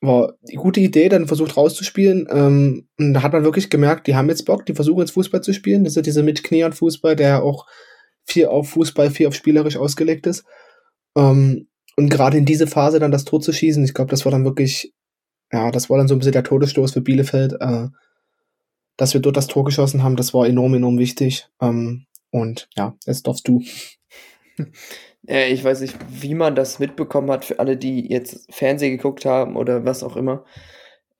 war 0.02 0.34
die 0.42 0.56
gute 0.56 0.82
Idee, 0.82 1.10
dann 1.10 1.28
versucht 1.28 1.58
rauszuspielen. 1.58 2.28
Ähm, 2.30 2.88
und 3.00 3.14
da 3.14 3.24
hat 3.24 3.34
man 3.34 3.44
wirklich 3.44 3.70
gemerkt, 3.70 4.06
die 4.06 4.16
haben 4.16 4.30
jetzt 4.30 4.46
Bock, 4.46 4.66
die 4.66 4.76
versuchen 4.76 5.00
jetzt 5.00 5.12
Fußball 5.12 5.42
zu 5.42 5.54
spielen. 5.54 5.84
Das 5.84 5.94
ist 5.94 5.96
ja 5.96 6.02
dieser 6.02 6.24
mit 6.24 6.44
Knie 6.44 6.64
und 6.66 6.76
Fußball, 6.76 7.16
der 7.16 7.42
auch 7.42 7.66
vier 8.26 8.52
auf 8.52 8.70
Fußball, 8.70 9.10
vier 9.10 9.30
auf 9.30 9.36
spielerisch 9.36 9.78
ausgelegt 9.78 10.28
ist. 10.28 10.46
Ähm, 11.18 11.68
und 11.96 12.10
gerade 12.10 12.38
in 12.38 12.46
diese 12.46 12.68
Phase 12.68 13.00
dann 13.00 13.12
das 13.12 13.26
Tor 13.26 13.40
zu 13.40 13.54
schießen, 13.54 13.84
ich 13.84 13.94
glaube, 13.94 14.12
das 14.12 14.26
war 14.26 14.32
dann 14.32 14.46
wirklich, 14.46 14.94
ja, 15.52 15.72
das 15.72 15.90
war 15.90 15.98
dann 15.98 16.08
so 16.08 16.16
ein 16.16 16.20
bisschen 16.20 16.34
der 16.34 16.44
Todesstoß 16.44 16.92
für 16.92 17.02
Bielefeld. 17.02 17.54
Äh, 17.60 17.88
dass 18.98 19.14
wir 19.14 19.22
dort 19.22 19.38
das 19.38 19.48
Tor 19.48 19.64
geschossen 19.64 20.04
haben, 20.04 20.16
das 20.16 20.34
war 20.34 20.46
enorm, 20.46 20.76
enorm 20.76 21.00
wichtig. 21.00 21.48
Ähm, 21.62 22.06
und 22.30 22.68
ja, 22.76 22.96
jetzt 23.06 23.26
darfst 23.28 23.48
du. 23.48 23.64
Äh, 25.26 25.54
ich 25.54 25.64
weiß 25.64 25.82
nicht, 25.82 25.96
wie 26.10 26.36
man 26.36 26.56
das 26.56 26.80
mitbekommen 26.80 27.32
hat 27.32 27.46
für 27.46 27.60
alle, 27.60 27.78
die 27.78 28.12
jetzt 28.12 28.54
Fernsehen 28.54 28.98
geguckt 28.98 29.26
haben 29.26 29.56
oder 29.56 29.86
was 29.86 30.04
auch 30.04 30.18
immer. 30.18 30.46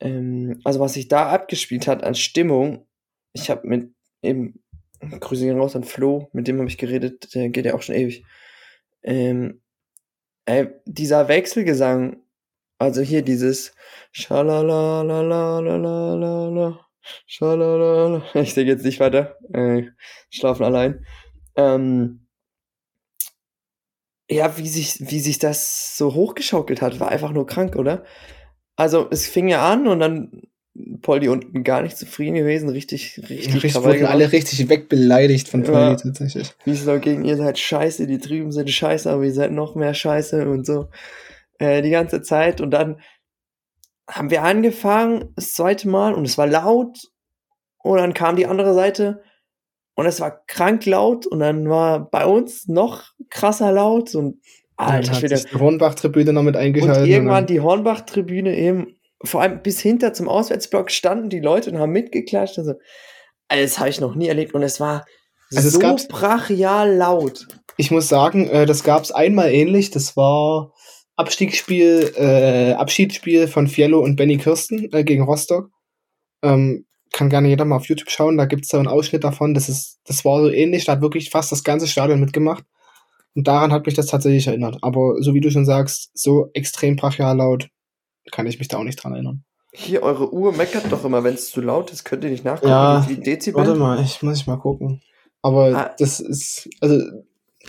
Ähm, 0.00 0.60
also 0.64 0.80
was 0.80 0.94
sich 0.94 1.08
da 1.08 1.28
abgespielt 1.30 1.86
hat 1.86 2.02
an 2.04 2.14
Stimmung, 2.14 2.86
ich 3.32 3.50
habe 3.50 3.66
mit 3.66 3.92
eben, 4.22 4.60
Grüße 5.00 5.46
ihn 5.46 5.58
raus 5.58 5.76
an 5.76 5.84
Flo, 5.84 6.28
mit 6.32 6.48
dem 6.48 6.58
habe 6.58 6.68
ich 6.68 6.78
geredet, 6.78 7.34
der 7.34 7.50
geht 7.50 7.66
ja 7.66 7.74
auch 7.74 7.82
schon 7.82 7.94
ewig. 7.94 8.24
Ähm, 9.02 9.60
dieser 10.86 11.28
Wechselgesang, 11.28 12.16
also 12.78 13.02
hier 13.02 13.22
dieses 13.22 13.74
Schalalalalalalala, 14.12 16.80
Schalalala, 17.26 18.24
ich 18.34 18.54
denke 18.54 18.72
jetzt 18.72 18.84
nicht 18.84 19.00
weiter, 19.00 19.36
äh, 19.52 19.84
schlafen 20.30 20.64
allein. 20.64 21.04
Ähm, 21.56 22.23
ja, 24.34 24.58
wie 24.58 24.68
sich, 24.68 24.96
wie 25.00 25.20
sich 25.20 25.38
das 25.38 25.96
so 25.96 26.14
hochgeschaukelt 26.14 26.82
hat, 26.82 27.00
war 27.00 27.08
einfach 27.08 27.32
nur 27.32 27.46
krank, 27.46 27.76
oder? 27.76 28.04
Also, 28.76 29.08
es 29.10 29.26
fing 29.26 29.48
ja 29.48 29.70
an 29.70 29.86
und 29.86 30.00
dann 30.00 30.42
Polly 31.02 31.28
unten 31.28 31.62
gar 31.62 31.82
nicht 31.82 31.96
zufrieden 31.96 32.34
gewesen, 32.34 32.68
richtig, 32.68 33.20
richtig. 33.28 33.62
richtig 33.62 33.74
wurden 33.76 34.06
alle 34.06 34.32
richtig 34.32 34.68
wegbeleidigt 34.68 35.48
von 35.48 35.62
Polly 35.62 35.76
ja, 35.76 35.94
tatsächlich. 35.94 36.52
Wie 36.64 36.74
so 36.74 36.98
gegen 36.98 37.24
ihr 37.24 37.36
seid 37.36 37.58
scheiße, 37.58 38.08
die 38.08 38.18
drüben 38.18 38.50
sind 38.50 38.68
scheiße, 38.68 39.10
aber 39.10 39.22
ihr 39.22 39.32
seid 39.32 39.52
noch 39.52 39.76
mehr 39.76 39.94
scheiße 39.94 40.48
und 40.48 40.66
so. 40.66 40.88
Äh, 41.58 41.82
die 41.82 41.90
ganze 41.90 42.22
Zeit. 42.22 42.60
Und 42.60 42.72
dann 42.72 43.00
haben 44.08 44.30
wir 44.30 44.42
angefangen, 44.42 45.32
das 45.36 45.54
zweite 45.54 45.88
Mal, 45.88 46.12
und 46.12 46.24
es 46.24 46.36
war 46.36 46.48
laut. 46.48 46.98
Und 47.78 47.98
dann 47.98 48.14
kam 48.14 48.34
die 48.34 48.46
andere 48.46 48.74
Seite 48.74 49.22
und 49.94 50.06
es 50.06 50.20
war 50.20 50.44
krank 50.46 50.86
laut 50.86 51.26
und 51.26 51.40
dann 51.40 51.68
war 51.68 52.10
bei 52.10 52.26
uns 52.26 52.68
noch 52.68 53.04
krasser 53.30 53.72
laut 53.72 54.14
und 54.14 54.40
Alter, 54.76 55.12
ja, 55.12 55.36
hat 55.36 55.52
die 55.52 55.56
Hornbach-Tribüne 55.56 56.32
noch 56.32 56.42
mit 56.42 56.56
eingeschaltet. 56.56 57.04
Und 57.04 57.08
irgendwann 57.08 57.46
die 57.46 57.60
Hornbach-Tribüne 57.60 58.56
eben, 58.56 58.96
vor 59.22 59.40
allem 59.40 59.62
bis 59.62 59.80
hinter 59.80 60.12
zum 60.12 60.28
Auswärtsblock 60.28 60.90
standen 60.90 61.30
die 61.30 61.38
Leute 61.38 61.70
und 61.70 61.78
haben 61.78 61.92
mitgeklatscht. 61.92 62.58
Also, 62.58 62.74
das 63.48 63.78
habe 63.78 63.90
ich 63.90 64.00
noch 64.00 64.16
nie 64.16 64.26
erlebt 64.26 64.52
und 64.52 64.62
es 64.62 64.80
war 64.80 65.04
also 65.54 65.68
so 65.68 65.80
es 65.80 66.08
brachial 66.08 66.94
laut. 66.94 67.46
Ich 67.76 67.90
muss 67.90 68.08
sagen, 68.08 68.48
äh, 68.48 68.66
das 68.66 68.82
gab 68.82 69.02
es 69.02 69.12
einmal 69.12 69.52
ähnlich. 69.52 69.90
Das 69.90 70.16
war 70.16 70.72
Abstiegsspiel, 71.16 72.12
äh, 72.16 72.72
Abschiedsspiel 72.72 73.46
von 73.46 73.68
Fiello 73.68 74.00
und 74.00 74.16
Benny 74.16 74.38
Kirsten 74.38 74.92
äh, 74.92 75.04
gegen 75.04 75.22
Rostock. 75.22 75.70
Ähm, 76.42 76.86
kann 77.14 77.30
gerne 77.30 77.48
jeder 77.48 77.64
mal 77.64 77.76
auf 77.76 77.86
YouTube 77.86 78.10
schauen, 78.10 78.36
da 78.36 78.44
gibt 78.44 78.64
es 78.64 78.70
so 78.70 78.76
einen 78.76 78.88
Ausschnitt 78.88 79.22
davon. 79.22 79.54
Das 79.54 79.68
ist, 79.68 80.00
das 80.04 80.24
war 80.24 80.42
so 80.42 80.50
ähnlich, 80.50 80.84
da 80.84 80.92
hat 80.92 81.00
wirklich 81.00 81.30
fast 81.30 81.52
das 81.52 81.62
ganze 81.62 81.86
Stadion 81.86 82.18
mitgemacht. 82.18 82.64
Und 83.36 83.46
daran 83.46 83.72
hat 83.72 83.86
mich 83.86 83.94
das 83.94 84.06
tatsächlich 84.06 84.48
erinnert. 84.48 84.78
Aber 84.82 85.22
so 85.22 85.32
wie 85.32 85.40
du 85.40 85.50
schon 85.50 85.64
sagst, 85.64 86.10
so 86.14 86.50
extrem 86.54 86.96
brachial 86.96 87.36
laut 87.36 87.68
kann 88.32 88.46
ich 88.46 88.58
mich 88.58 88.66
da 88.66 88.78
auch 88.78 88.82
nicht 88.82 89.02
dran 89.02 89.12
erinnern. 89.12 89.44
Hier, 89.72 90.02
eure 90.02 90.32
Uhr 90.32 90.52
meckert 90.52 90.90
doch 90.90 91.04
immer, 91.04 91.22
wenn 91.22 91.34
es 91.34 91.50
zu 91.50 91.60
laut 91.60 91.92
ist. 91.92 92.04
Könnt 92.04 92.24
ihr 92.24 92.30
nicht 92.30 92.44
nachgucken, 92.44 92.68
ja, 92.68 93.08
wie 93.08 93.16
Dezibel? 93.16 93.64
Warte 93.64 93.78
mal, 93.78 94.02
ich 94.02 94.20
muss 94.22 94.38
ich 94.38 94.46
mal 94.46 94.56
gucken. 94.56 95.00
Aber 95.40 95.76
ah. 95.76 95.94
das 95.98 96.18
ist, 96.18 96.68
also, 96.80 97.00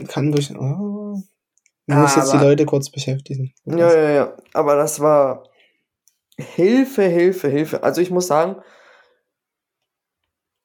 kann 0.07 0.31
durch, 0.31 0.51
oh, 0.55 1.21
muss 1.87 2.17
ah, 2.17 2.19
jetzt 2.19 2.33
die 2.33 2.37
Leute 2.37 2.65
kurz 2.65 2.89
beschäftigen. 2.89 3.53
Ja, 3.65 3.93
ja, 3.93 4.09
ja. 4.09 4.37
Aber 4.53 4.75
das 4.75 4.99
war 4.99 5.43
Hilfe, 6.37 7.03
Hilfe, 7.03 7.47
Hilfe. 7.47 7.83
Also 7.83 8.01
ich 8.01 8.09
muss 8.09 8.27
sagen, 8.27 8.57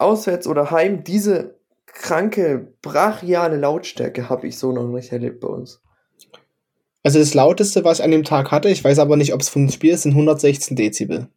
auswärts 0.00 0.46
oder 0.46 0.70
heim, 0.70 1.04
diese 1.04 1.58
kranke, 1.86 2.72
brachiale 2.82 3.56
Lautstärke 3.56 4.28
habe 4.28 4.46
ich 4.46 4.58
so 4.58 4.72
noch 4.72 4.86
nicht 4.86 5.12
erlebt 5.12 5.40
bei 5.40 5.48
uns. 5.48 5.82
Also 7.02 7.18
das 7.18 7.34
lauteste, 7.34 7.84
was 7.84 7.98
ich 7.98 8.04
an 8.04 8.10
dem 8.10 8.24
Tag 8.24 8.50
hatte, 8.50 8.68
ich 8.68 8.84
weiß 8.84 8.98
aber 8.98 9.16
nicht, 9.16 9.32
ob 9.32 9.40
es 9.40 9.48
vom 9.48 9.68
Spiel 9.70 9.94
ist, 9.94 10.02
sind 10.02 10.12
116 10.12 10.76
Dezibel. 10.76 11.28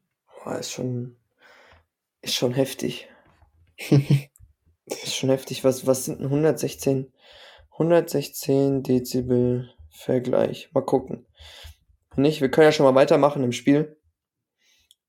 Boah, 0.44 0.58
ist 0.58 0.72
schon, 0.72 1.16
ist 2.22 2.36
schon 2.36 2.54
heftig. 2.54 3.08
ist 4.86 5.16
schon 5.16 5.30
heftig. 5.30 5.64
Was, 5.64 5.88
was 5.88 6.06
sind 6.06 6.22
116? 6.22 7.12
116 7.72 8.84
Dezibel 8.84 9.70
Vergleich. 9.90 10.70
Mal 10.74 10.82
gucken. 10.82 11.26
Nicht, 12.16 12.42
wir 12.42 12.50
können 12.50 12.66
ja 12.66 12.72
schon 12.72 12.86
mal 12.86 12.96
weitermachen 12.96 13.44
im 13.44 13.52
Spiel. 13.52 13.98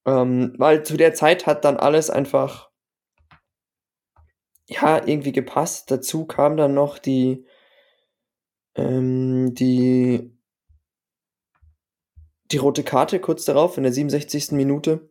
Ähm, 0.07 0.55
weil 0.59 0.85
zu 0.85 0.97
der 0.97 1.15
Zeit 1.15 1.47
hat 1.47 1.65
dann 1.65 1.79
alles 1.79 2.11
einfach 2.11 2.71
ja, 4.67 5.07
irgendwie 5.07 5.33
gepasst. 5.33 5.91
Dazu 5.91 6.27
kam 6.27 6.57
dann 6.57 6.75
noch 6.75 6.99
die, 6.99 7.47
ähm, 8.75 9.55
die, 9.55 10.33
die 12.51 12.57
rote 12.57 12.83
Karte 12.83 13.21
kurz 13.21 13.45
darauf, 13.45 13.77
in 13.77 13.83
der 13.83 13.93
67. 13.93 14.53
Minute. 14.53 15.11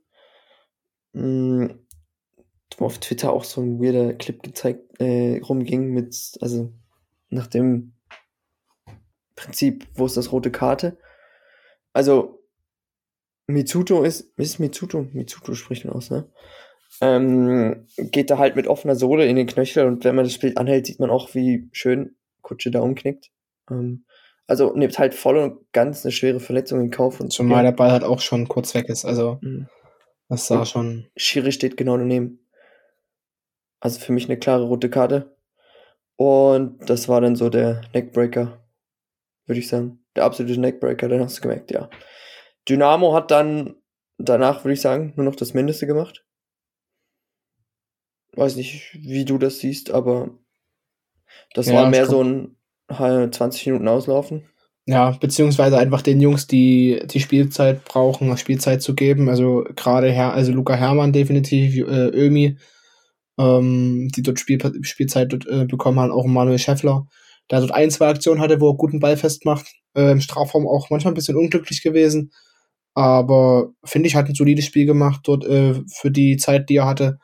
Mhm. 1.13 1.79
Auf 2.79 2.97
Twitter 2.97 3.31
auch 3.31 3.43
so 3.43 3.61
ein 3.61 3.79
weirder 3.79 4.15
Clip 4.15 4.41
gezeigt, 4.41 4.99
äh, 4.99 5.39
rumging 5.43 5.91
mit, 5.93 6.37
also 6.41 6.73
nach 7.29 7.45
dem 7.45 7.93
Prinzip, 9.35 9.87
wo 9.93 10.07
ist 10.07 10.17
das 10.17 10.31
rote 10.31 10.51
Karte? 10.51 10.97
Also, 11.93 12.43
Mitsuto 13.45 14.03
ist, 14.03 14.33
ist 14.37 14.59
Mitsuto? 14.59 15.03
Mitsuto 15.11 15.53
spricht 15.53 15.85
man 15.85 15.93
aus, 15.93 16.09
ne? 16.09 16.31
Ähm, 17.01 17.87
geht 17.97 18.29
da 18.29 18.37
halt 18.37 18.55
mit 18.55 18.67
offener 18.67 18.95
Sohle 18.95 19.25
in 19.25 19.35
den 19.35 19.47
Knöchel 19.47 19.85
und 19.87 20.03
wenn 20.03 20.15
man 20.15 20.25
das 20.25 20.37
Bild 20.37 20.57
anhält, 20.57 20.85
sieht 20.85 20.99
man 20.99 21.09
auch, 21.09 21.33
wie 21.33 21.69
schön 21.71 22.15
Kutsche 22.41 22.71
da 22.71 22.81
umknickt. 22.81 23.31
Ähm, 23.69 24.05
also 24.47 24.73
nimmt 24.75 24.97
halt 24.99 25.13
voll 25.13 25.37
und 25.37 25.71
ganz 25.71 26.03
eine 26.03 26.11
schwere 26.11 26.39
Verletzung 26.39 26.81
in 26.81 26.91
Kauf. 26.91 27.19
Und 27.19 27.31
Zumal 27.31 27.63
der 27.63 27.71
Ball 27.71 27.91
halt 27.91 28.03
auch 28.03 28.19
schon 28.19 28.47
kurz 28.47 28.75
weg 28.75 28.89
ist, 28.89 29.05
also 29.05 29.39
mhm. 29.41 29.67
das 30.29 30.47
sah 30.47 30.59
und 30.59 30.67
schon. 30.67 31.07
Schiri 31.15 31.51
steht 31.51 31.77
genau 31.77 31.97
daneben. 31.97 32.39
Also 33.79 33.99
für 33.99 34.11
mich 34.11 34.25
eine 34.25 34.37
klare 34.37 34.63
rote 34.63 34.89
Karte. 34.89 35.35
Und 36.15 36.89
das 36.89 37.09
war 37.09 37.21
dann 37.21 37.35
so 37.35 37.49
der 37.49 37.81
Neckbreaker, 37.93 38.61
würde 39.45 39.59
ich 39.59 39.67
sagen. 39.67 40.05
Der 40.15 40.25
absolute 40.25 40.59
Neckbreaker, 40.59 41.07
den 41.07 41.21
hast 41.21 41.37
du 41.37 41.41
gemerkt, 41.41 41.71
ja. 41.71 41.89
Dynamo 42.69 43.13
hat 43.13 43.31
dann 43.31 43.75
danach, 44.17 44.63
würde 44.63 44.73
ich 44.73 44.81
sagen, 44.81 45.13
nur 45.15 45.25
noch 45.25 45.35
das 45.35 45.53
Mindeste 45.53 45.87
gemacht 45.87 46.23
weiß 48.35 48.55
nicht, 48.55 48.97
wie 48.99 49.25
du 49.25 49.37
das 49.37 49.59
siehst, 49.59 49.91
aber 49.91 50.31
das 51.53 51.67
ja, 51.67 51.75
war 51.75 51.89
mehr 51.89 52.05
so 52.05 52.23
ein 52.23 52.55
20 52.89 53.67
Minuten 53.67 53.87
auslaufen. 53.87 54.43
Ja, 54.85 55.11
beziehungsweise 55.11 55.77
einfach 55.77 56.01
den 56.01 56.19
Jungs, 56.19 56.45
die 56.45 57.01
die 57.05 57.21
Spielzeit 57.21 57.85
brauchen, 57.85 58.35
Spielzeit 58.37 58.81
zu 58.81 58.95
geben. 58.95 59.29
Also 59.29 59.63
gerade 59.75 60.11
Herr, 60.11 60.33
also 60.33 60.51
Luca 60.51 60.75
Hermann 60.75 61.13
definitiv, 61.13 61.77
äh, 61.77 62.09
Ömi, 62.09 62.57
ähm, 63.39 64.09
die 64.13 64.21
dort 64.23 64.39
Spiel, 64.39 64.59
Spielzeit 64.83 65.31
dort, 65.31 65.47
äh, 65.47 65.65
bekommen 65.65 65.99
haben, 65.99 66.11
auch 66.11 66.25
Manuel 66.25 66.59
Scheffler, 66.59 67.07
der 67.49 67.61
dort 67.61 67.71
ein, 67.71 67.91
zwei 67.91 68.09
Aktionen 68.09 68.41
hatte, 68.41 68.59
wo 68.59 68.71
er 68.71 68.75
guten 68.75 68.99
Ball 68.99 69.15
festmacht. 69.15 69.67
Äh, 69.95 70.11
Im 70.11 70.21
Strafraum 70.21 70.67
auch 70.67 70.89
manchmal 70.89 71.13
ein 71.13 71.15
bisschen 71.15 71.37
unglücklich 71.37 71.81
gewesen. 71.81 72.31
Aber 72.93 73.71
finde 73.85 74.07
ich, 74.07 74.15
hat 74.15 74.27
ein 74.27 74.35
solides 74.35 74.65
Spiel 74.65 74.85
gemacht 74.85 75.21
dort 75.23 75.45
äh, 75.45 75.75
für 75.87 76.11
die 76.11 76.37
Zeit, 76.37 76.69
die 76.69 76.75
er 76.77 76.85
hatte. 76.87 77.19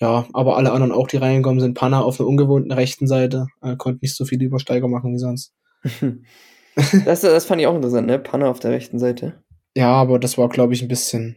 Ja, 0.00 0.26
aber 0.32 0.56
alle 0.56 0.72
anderen 0.72 0.92
auch, 0.92 1.06
die 1.06 1.18
reingekommen 1.18 1.60
sind. 1.60 1.74
Panna 1.74 2.00
auf 2.00 2.18
einer 2.18 2.28
ungewohnten 2.28 2.72
rechten 2.72 3.06
Seite. 3.06 3.48
Äh, 3.60 3.76
konnte 3.76 4.00
nicht 4.02 4.16
so 4.16 4.24
viele 4.24 4.46
Übersteiger 4.46 4.88
machen 4.88 5.12
wie 5.12 5.18
sonst. 5.18 5.52
das, 7.04 7.20
das 7.20 7.44
fand 7.44 7.60
ich 7.60 7.66
auch 7.66 7.74
interessant, 7.74 8.06
ne? 8.06 8.18
Panna 8.18 8.48
auf 8.48 8.60
der 8.60 8.70
rechten 8.70 8.98
Seite. 8.98 9.42
Ja, 9.76 9.92
aber 9.92 10.18
das 10.18 10.38
war, 10.38 10.48
glaube 10.48 10.72
ich, 10.72 10.82
ein 10.82 10.88
bisschen 10.88 11.36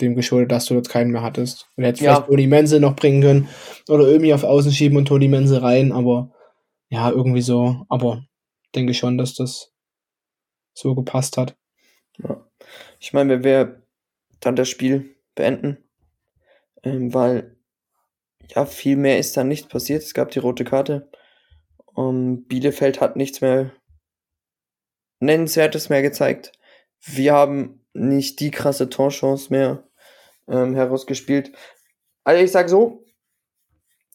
dem 0.00 0.16
geschuldet, 0.16 0.50
dass 0.50 0.66
du 0.66 0.74
dort 0.74 0.88
keinen 0.88 1.12
mehr 1.12 1.22
hattest. 1.22 1.68
Du 1.76 1.84
hättest 1.84 2.02
ja. 2.02 2.14
vielleicht 2.14 2.28
Toni 2.28 2.46
Menzel 2.46 2.80
noch 2.80 2.96
bringen 2.96 3.22
können 3.22 3.48
oder 3.88 4.08
irgendwie 4.08 4.34
auf 4.34 4.42
Außen 4.42 4.72
schieben 4.72 4.98
und 4.98 5.06
Toni 5.06 5.28
Menzel 5.28 5.58
rein, 5.58 5.92
aber 5.92 6.32
ja, 6.88 7.10
irgendwie 7.10 7.42
so. 7.42 7.86
Aber 7.88 8.24
denke 8.74 8.94
schon, 8.94 9.18
dass 9.18 9.34
das 9.34 9.72
so 10.74 10.94
gepasst 10.94 11.36
hat. 11.36 11.56
Ja. 12.18 12.44
Ich 12.98 13.12
meine, 13.12 13.30
wenn 13.30 13.44
wir 13.44 13.82
dann 14.40 14.56
das 14.56 14.68
Spiel 14.68 15.14
beenden, 15.34 15.78
ähm, 16.82 17.12
weil 17.14 17.56
ja, 18.48 18.66
viel 18.66 18.96
mehr 18.96 19.18
ist 19.18 19.36
dann 19.36 19.48
nicht 19.48 19.68
passiert. 19.68 20.02
Es 20.02 20.14
gab 20.14 20.30
die 20.30 20.38
rote 20.38 20.64
Karte. 20.64 21.08
Um, 21.94 22.44
Bielefeld 22.44 23.00
hat 23.00 23.16
nichts 23.16 23.40
mehr 23.40 23.70
Nennenswertes 25.20 25.88
mehr 25.88 26.02
gezeigt. 26.02 26.52
Wir 27.00 27.34
haben 27.34 27.84
nicht 27.92 28.40
die 28.40 28.50
krasse 28.50 28.88
Torchance 28.88 29.50
mehr 29.50 29.84
ähm, 30.48 30.74
herausgespielt. 30.74 31.52
Also 32.24 32.42
ich 32.42 32.50
sag 32.50 32.68
so, 32.68 33.04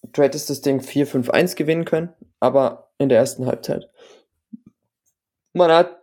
du 0.04 0.22
hättest 0.22 0.50
das 0.50 0.62
Ding 0.62 0.82
4-5-1 0.82 1.56
gewinnen 1.56 1.86
können, 1.86 2.14
aber 2.40 2.92
in 2.98 3.10
der 3.10 3.20
ersten 3.20 3.46
Halbzeit. 3.46 3.90
Man 5.54 5.72
hat 5.72 5.98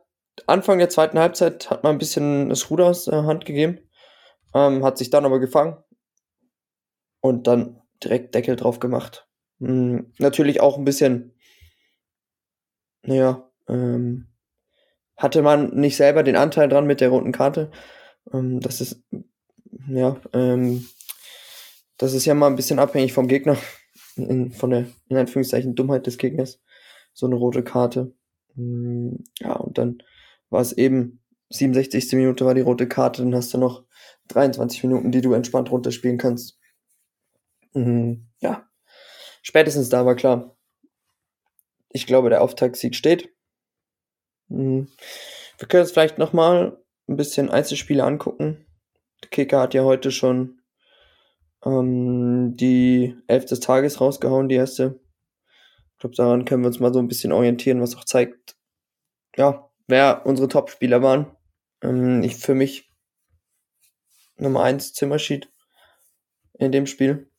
Anfang 0.46 0.78
der 0.78 0.88
zweiten 0.88 1.18
Halbzeit 1.18 1.70
hat 1.70 1.84
man 1.84 1.94
ein 1.94 1.98
bisschen 1.98 2.48
das 2.48 2.70
Ruder 2.70 2.86
aus 2.86 3.04
der 3.04 3.24
Hand 3.24 3.44
gegeben, 3.44 3.78
ähm, 4.54 4.84
hat 4.84 4.98
sich 4.98 5.10
dann 5.10 5.24
aber 5.24 5.38
gefangen 5.38 5.76
und 7.24 7.46
dann 7.46 7.80
direkt 8.04 8.34
Deckel 8.34 8.54
drauf 8.54 8.80
gemacht. 8.80 9.26
Mhm, 9.58 10.12
natürlich 10.18 10.60
auch 10.60 10.76
ein 10.76 10.84
bisschen, 10.84 11.32
naja, 13.02 13.50
ähm, 13.66 14.26
hatte 15.16 15.40
man 15.40 15.74
nicht 15.74 15.96
selber 15.96 16.22
den 16.22 16.36
Anteil 16.36 16.68
dran 16.68 16.86
mit 16.86 17.00
der 17.00 17.08
roten 17.08 17.32
Karte. 17.32 17.70
Ähm, 18.30 18.60
das 18.60 18.82
ist, 18.82 19.02
ja, 19.88 20.20
ähm, 20.34 20.86
das 21.96 22.12
ist 22.12 22.26
ja 22.26 22.34
mal 22.34 22.48
ein 22.48 22.56
bisschen 22.56 22.78
abhängig 22.78 23.14
vom 23.14 23.26
Gegner, 23.26 23.56
in, 24.16 24.52
von 24.52 24.68
der, 24.68 24.84
in 25.08 25.16
Anführungszeichen, 25.16 25.74
Dummheit 25.74 26.06
des 26.06 26.18
Gegners. 26.18 26.60
So 27.14 27.24
eine 27.24 27.36
rote 27.36 27.64
Karte. 27.64 28.12
Mm, 28.54 29.14
ja, 29.40 29.54
und 29.54 29.78
dann 29.78 30.02
war 30.50 30.60
es 30.60 30.74
eben 30.74 31.22
67. 31.48 32.12
Minute 32.12 32.44
war 32.44 32.52
die 32.52 32.60
rote 32.60 32.86
Karte, 32.86 33.22
dann 33.22 33.34
hast 33.34 33.54
du 33.54 33.58
noch 33.58 33.86
23 34.28 34.84
Minuten, 34.84 35.10
die 35.10 35.22
du 35.22 35.32
entspannt 35.32 35.70
runterspielen 35.70 36.18
kannst. 36.18 36.58
Mhm, 37.74 38.28
ja, 38.40 38.68
spätestens 39.42 39.88
da 39.88 40.06
war 40.06 40.14
klar. 40.14 40.56
Ich 41.90 42.06
glaube, 42.06 42.30
der 42.30 42.42
Auftaktsieg 42.42 42.94
steht. 42.94 43.32
Mhm. 44.48 44.88
Wir 45.58 45.68
können 45.68 45.82
uns 45.82 45.92
vielleicht 45.92 46.18
nochmal 46.18 46.78
ein 47.08 47.16
bisschen 47.16 47.50
Einzelspiele 47.50 48.02
angucken. 48.02 48.66
Der 49.22 49.30
Kicker 49.30 49.60
hat 49.60 49.74
ja 49.74 49.84
heute 49.84 50.10
schon 50.10 50.60
ähm, 51.64 52.56
die 52.56 53.16
Elf 53.26 53.44
des 53.44 53.60
Tages 53.60 54.00
rausgehauen, 54.00 54.48
die 54.48 54.56
erste. 54.56 55.00
Ich 55.92 55.98
glaube, 55.98 56.16
daran 56.16 56.44
können 56.44 56.62
wir 56.62 56.68
uns 56.68 56.80
mal 56.80 56.92
so 56.92 56.98
ein 56.98 57.08
bisschen 57.08 57.32
orientieren, 57.32 57.80
was 57.80 57.96
auch 57.96 58.04
zeigt, 58.04 58.56
ja, 59.36 59.70
wer 59.86 60.26
unsere 60.26 60.48
Top-Spieler 60.48 61.02
waren. 61.02 61.36
Ähm, 61.82 62.22
ich 62.22 62.36
für 62.36 62.54
mich 62.54 62.90
Nummer 64.36 64.62
1 64.64 64.94
Zimmersheet 64.94 65.48
in 66.58 66.72
dem 66.72 66.86
Spiel. 66.86 67.30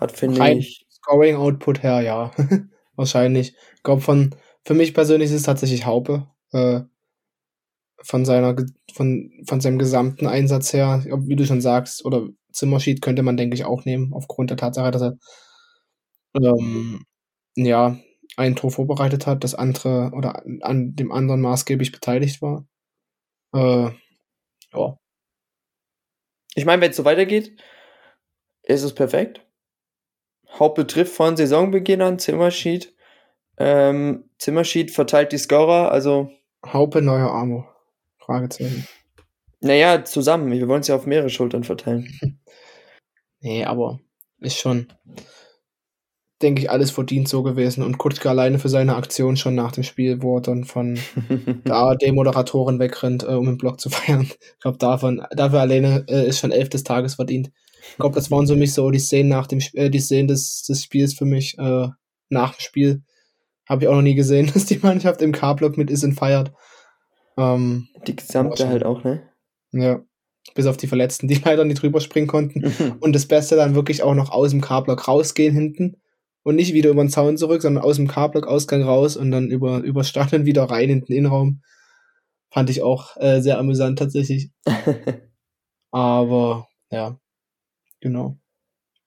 Hat, 0.00 0.12
finde 0.12 0.52
ich. 0.52 0.86
Scoring 0.90 1.36
Output 1.36 1.82
her, 1.82 2.00
ja. 2.00 2.30
Wahrscheinlich. 2.96 3.54
Ich 3.76 3.82
glaube, 3.82 4.00
von, 4.00 4.34
für 4.64 4.74
mich 4.74 4.94
persönlich 4.94 5.30
ist 5.30 5.36
es 5.36 5.42
tatsächlich 5.42 5.86
Haupe. 5.86 6.28
Äh, 6.52 6.82
von 8.00 8.24
seiner, 8.24 8.54
von, 8.92 9.32
von 9.46 9.60
seinem 9.60 9.78
gesamten 9.78 10.26
Einsatz 10.26 10.72
her, 10.72 11.04
wie 11.04 11.36
du 11.36 11.44
schon 11.44 11.60
sagst, 11.60 12.04
oder 12.04 12.28
Zimmersheet 12.52 13.02
könnte 13.02 13.22
man, 13.22 13.36
denke 13.36 13.54
ich, 13.54 13.64
auch 13.64 13.84
nehmen, 13.84 14.14
aufgrund 14.14 14.50
der 14.50 14.56
Tatsache, 14.56 14.90
dass 14.90 15.02
er 15.02 15.18
ähm, 16.34 17.04
ja, 17.56 17.98
ein 18.36 18.56
Tor 18.56 18.70
vorbereitet 18.70 19.26
hat, 19.26 19.42
das 19.42 19.54
andere 19.54 20.12
oder 20.14 20.44
an 20.62 20.94
dem 20.94 21.10
anderen 21.12 21.40
maßgeblich 21.40 21.92
beteiligt 21.92 22.40
war. 22.40 22.66
Äh, 23.54 23.90
ja. 24.72 24.96
Ich 26.54 26.64
meine, 26.64 26.82
wenn 26.82 26.90
es 26.90 26.96
so 26.96 27.04
weitergeht, 27.04 27.56
ist 28.62 28.82
es 28.82 28.94
perfekt. 28.94 29.47
Hauptbetriff 30.58 31.14
von 31.14 31.36
Saisonbeginn 31.36 32.02
an, 32.02 32.18
Zimmersheet. 32.18 32.94
Ähm, 33.58 34.24
Zimmersheet 34.38 34.90
verteilt 34.90 35.32
die 35.32 35.38
Scorer, 35.38 35.90
also. 35.92 36.30
Haupe 36.64 37.02
neuer 37.02 37.30
Armo. 37.30 37.66
Fragezeichen. 38.18 38.86
Naja, 39.60 40.04
zusammen. 40.04 40.52
Wir 40.52 40.68
wollen 40.68 40.80
es 40.80 40.88
ja 40.88 40.94
auf 40.94 41.06
mehrere 41.06 41.30
Schultern 41.30 41.64
verteilen. 41.64 42.08
nee, 43.40 43.64
aber 43.64 44.00
ist 44.40 44.58
schon, 44.58 44.86
denke 46.42 46.62
ich, 46.62 46.70
alles 46.70 46.90
verdient 46.90 47.28
so 47.28 47.42
gewesen. 47.42 47.82
Und 47.82 47.98
Kutzke 47.98 48.30
alleine 48.30 48.58
für 48.58 48.68
seine 48.68 48.96
Aktion 48.96 49.36
schon 49.36 49.54
nach 49.54 49.72
dem 49.72 49.82
Spiel, 49.82 50.22
wo 50.22 50.38
er 50.38 50.42
dann 50.42 50.64
von 50.64 50.98
der 51.66 51.74
ARD-Moderatorin 51.74 52.78
wegrennt, 52.78 53.24
äh, 53.24 53.34
um 53.34 53.46
den 53.46 53.58
Block 53.58 53.80
zu 53.80 53.90
feiern. 53.90 54.22
Ich 54.22 54.38
glaube, 54.60 54.78
davon, 54.78 55.24
dafür 55.32 55.60
alleine 55.60 56.04
äh, 56.08 56.28
ist 56.28 56.38
schon 56.38 56.52
elf 56.52 56.68
des 56.68 56.84
Tages 56.84 57.16
verdient. 57.16 57.50
Ich 57.90 57.98
glaube, 57.98 58.14
das 58.14 58.30
waren 58.30 58.46
so 58.46 58.56
mich 58.56 58.72
so 58.74 58.90
die 58.90 58.98
Szenen 58.98 59.28
nach 59.28 59.46
dem 59.46 59.60
äh, 59.74 59.90
die 59.90 60.00
Szenen 60.00 60.28
des, 60.28 60.62
des 60.62 60.82
Spiels 60.82 61.14
für 61.14 61.24
mich 61.24 61.58
äh, 61.58 61.88
nach 62.28 62.54
dem 62.54 62.60
Spiel. 62.60 63.02
Habe 63.68 63.84
ich 63.84 63.88
auch 63.88 63.94
noch 63.94 64.02
nie 64.02 64.14
gesehen, 64.14 64.50
dass 64.54 64.66
die 64.66 64.78
Mannschaft 64.78 65.22
im 65.22 65.32
K-Block 65.32 65.76
mit 65.76 65.90
ist 65.90 66.04
und 66.04 66.14
feiert. 66.14 66.52
Ähm, 67.36 67.88
die 68.06 68.16
gesamte 68.16 68.68
halt 68.68 68.84
auch, 68.84 69.04
ne? 69.04 69.22
Ja. 69.72 70.00
Bis 70.54 70.66
auf 70.66 70.78
die 70.78 70.86
Verletzten, 70.86 71.28
die 71.28 71.34
leider 71.44 71.64
nicht 71.64 71.82
drüber 71.82 72.00
springen 72.00 72.26
konnten. 72.26 72.64
und 73.00 73.14
das 73.14 73.26
Beste 73.26 73.56
dann 73.56 73.74
wirklich 73.74 74.02
auch 74.02 74.14
noch 74.14 74.30
aus 74.30 74.50
dem 74.50 74.60
K-Block 74.60 75.06
rausgehen 75.06 75.54
hinten. 75.54 75.96
Und 76.44 76.56
nicht 76.56 76.72
wieder 76.72 76.90
über 76.90 77.04
den 77.04 77.10
Zaun 77.10 77.36
zurück, 77.36 77.60
sondern 77.60 77.84
aus 77.84 77.96
dem 77.96 78.08
K-Block-Ausgang 78.08 78.82
raus 78.82 79.16
und 79.16 79.30
dann 79.30 79.50
über, 79.50 79.80
über 79.80 80.02
Stadion 80.02 80.46
wieder 80.46 80.64
rein 80.64 80.88
in 80.88 81.00
den 81.04 81.16
Innenraum. 81.16 81.60
Fand 82.50 82.70
ich 82.70 82.80
auch 82.80 83.16
äh, 83.18 83.40
sehr 83.40 83.58
amüsant 83.58 83.98
tatsächlich. 83.98 84.50
Aber 85.90 86.68
ja, 86.90 87.18
genau. 88.00 88.38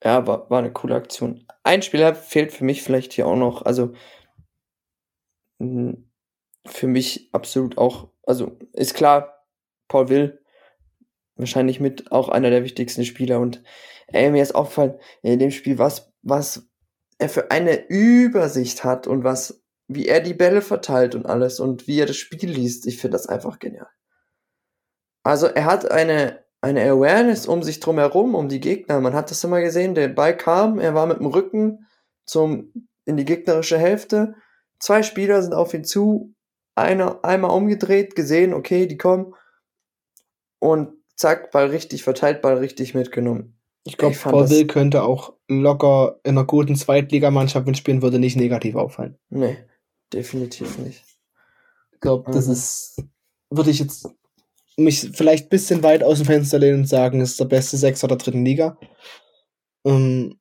Ja, 0.03 0.25
war, 0.25 0.49
war 0.49 0.59
eine 0.59 0.73
coole 0.73 0.95
Aktion. 0.95 1.45
Ein 1.63 1.81
Spieler 1.81 2.15
fehlt 2.15 2.51
für 2.51 2.63
mich 2.63 2.81
vielleicht 2.81 3.13
hier 3.13 3.27
auch 3.27 3.35
noch. 3.35 3.61
Also 3.63 3.93
für 5.59 6.87
mich 6.87 7.29
absolut 7.33 7.77
auch, 7.77 8.09
also 8.23 8.57
ist 8.73 8.93
klar, 8.93 9.45
Paul 9.87 10.09
Will 10.09 10.41
wahrscheinlich 11.35 11.79
mit 11.79 12.11
auch 12.11 12.29
einer 12.29 12.49
der 12.49 12.63
wichtigsten 12.63 13.05
Spieler 13.05 13.39
und 13.39 13.63
ey, 14.07 14.29
mir 14.31 14.43
ist 14.43 14.55
aufgefallen, 14.55 14.99
in 15.21 15.39
dem 15.39 15.51
Spiel, 15.51 15.77
was, 15.77 16.13
was 16.21 16.69
er 17.17 17.29
für 17.29 17.51
eine 17.51 17.87
Übersicht 17.87 18.83
hat 18.83 19.07
und 19.07 19.23
was, 19.23 19.63
wie 19.87 20.07
er 20.07 20.21
die 20.21 20.33
Bälle 20.33 20.61
verteilt 20.61 21.15
und 21.15 21.25
alles 21.25 21.59
und 21.59 21.87
wie 21.87 21.99
er 21.99 22.05
das 22.05 22.17
Spiel 22.17 22.49
liest, 22.49 22.85
ich 22.87 22.97
finde 22.97 23.17
das 23.17 23.27
einfach 23.27 23.59
genial. 23.59 23.89
Also 25.23 25.47
er 25.47 25.65
hat 25.65 25.89
eine, 25.91 26.43
eine 26.61 26.83
Awareness 26.89 27.47
um 27.47 27.63
sich 27.63 27.79
drum 27.79 27.97
herum, 27.97 28.35
um 28.35 28.47
die 28.47 28.59
Gegner. 28.59 29.01
Man 29.01 29.13
hat 29.13 29.31
das 29.31 29.43
immer 29.43 29.61
gesehen, 29.61 29.95
der 29.95 30.07
Ball 30.07 30.37
kam, 30.37 30.79
er 30.79 30.93
war 30.93 31.07
mit 31.07 31.19
dem 31.19 31.25
Rücken 31.25 31.87
zum, 32.25 32.71
in 33.05 33.17
die 33.17 33.25
gegnerische 33.25 33.79
Hälfte. 33.79 34.35
Zwei 34.79 35.03
Spieler 35.03 35.41
sind 35.41 35.53
auf 35.53 35.73
ihn 35.73 35.83
zu, 35.83 36.35
einer 36.75 37.23
einmal 37.25 37.51
umgedreht, 37.51 38.15
gesehen, 38.15 38.53
okay, 38.53 38.87
die 38.87 38.97
kommen 38.97 39.33
und 40.59 40.93
zack, 41.15 41.51
Ball 41.51 41.67
richtig 41.67 42.03
verteilt, 42.03 42.41
Ball 42.41 42.57
richtig 42.57 42.93
mitgenommen. 42.93 43.57
Ich 43.83 43.97
glaube, 43.97 44.15
Paul 44.15 44.49
Will 44.49 44.67
könnte 44.67 45.03
auch 45.03 45.33
locker 45.47 46.19
in 46.23 46.37
einer 46.37 46.45
guten 46.45 46.75
Zweitligamannschaft 46.75 47.65
mitspielen, 47.65 48.03
würde 48.03 48.19
nicht 48.19 48.37
negativ 48.37 48.75
auffallen. 48.75 49.17
Nee, 49.29 49.57
definitiv 50.13 50.77
nicht. 50.77 51.03
Ich 51.91 51.99
glaube, 51.99 52.31
das 52.31 52.45
mhm. 52.45 52.53
ist, 52.53 53.03
würde 53.49 53.71
ich 53.71 53.79
jetzt 53.79 54.07
mich 54.83 55.09
vielleicht 55.13 55.45
ein 55.45 55.49
bisschen 55.49 55.83
weit 55.83 56.03
aus 56.03 56.17
dem 56.19 56.27
Fenster 56.27 56.59
lehnen 56.59 56.81
und 56.81 56.87
sagen, 56.87 57.21
ist 57.21 57.39
der 57.39 57.45
beste 57.45 57.77
Sechser 57.77 58.07
der 58.07 58.17
dritten 58.17 58.45
Liga. 58.45 58.77
Ähm, 59.85 60.39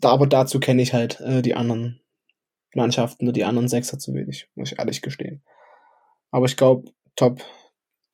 da, 0.00 0.10
aber 0.10 0.26
dazu 0.26 0.60
kenne 0.60 0.82
ich 0.82 0.92
halt 0.92 1.20
äh, 1.20 1.42
die 1.42 1.54
anderen 1.54 2.00
Mannschaften 2.74 3.24
nur 3.24 3.32
die 3.32 3.44
anderen 3.44 3.68
Sechser 3.68 3.98
zu 3.98 4.14
wenig, 4.14 4.48
muss 4.54 4.72
ich 4.72 4.78
ehrlich 4.78 5.02
gestehen. 5.02 5.42
Aber 6.30 6.46
ich 6.46 6.56
glaube, 6.56 6.90
Top, 7.16 7.40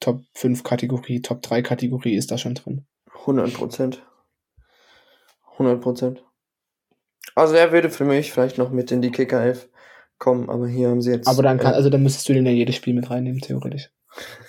Top 0.00 0.22
5 0.34 0.64
Kategorie, 0.64 1.22
Top 1.22 1.42
3 1.42 1.62
Kategorie 1.62 2.14
ist 2.14 2.30
da 2.30 2.38
schon 2.38 2.54
drin. 2.54 2.84
100 3.20 3.54
Prozent. 3.54 4.02
100 5.52 5.80
Prozent. 5.80 6.24
Also 7.34 7.54
er 7.54 7.72
würde 7.72 7.90
für 7.90 8.04
mich 8.04 8.32
vielleicht 8.32 8.58
noch 8.58 8.70
mit 8.70 8.90
in 8.90 9.02
die 9.02 9.12
Kicker 9.12 9.40
11 9.40 9.68
kommen, 10.18 10.50
aber 10.50 10.66
hier 10.66 10.88
haben 10.88 11.00
sie 11.00 11.12
jetzt. 11.12 11.28
Aber 11.28 11.42
dann 11.42 11.58
kann, 11.58 11.72
äh, 11.72 11.76
also 11.76 11.90
dann 11.90 12.02
müsstest 12.02 12.28
du 12.28 12.32
den 12.32 12.46
ja 12.46 12.52
jedes 12.52 12.74
Spiel 12.74 12.94
mit 12.94 13.10
reinnehmen, 13.10 13.40
theoretisch. 13.40 13.90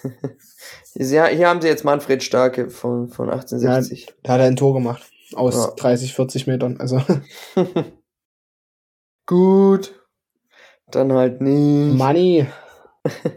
ja, 0.95 1.27
hier 1.27 1.47
haben 1.47 1.61
sie 1.61 1.67
jetzt 1.67 1.83
Manfred 1.83 2.23
Starke 2.23 2.69
von, 2.69 3.09
von 3.09 3.29
1860. 3.29 4.05
Ja, 4.05 4.13
da 4.23 4.33
hat 4.33 4.41
er 4.41 4.47
ein 4.47 4.55
Tor 4.55 4.73
gemacht. 4.73 5.11
Aus 5.33 5.55
ja. 5.55 5.71
30, 5.75 6.13
40 6.13 6.47
Metern, 6.47 6.77
also. 6.79 7.01
Gut. 9.25 9.95
Dann 10.87 11.13
halt 11.13 11.41
nicht. 11.41 11.95
Money. 11.95 12.47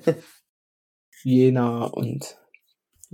Jena 1.23 1.85
und 1.85 2.39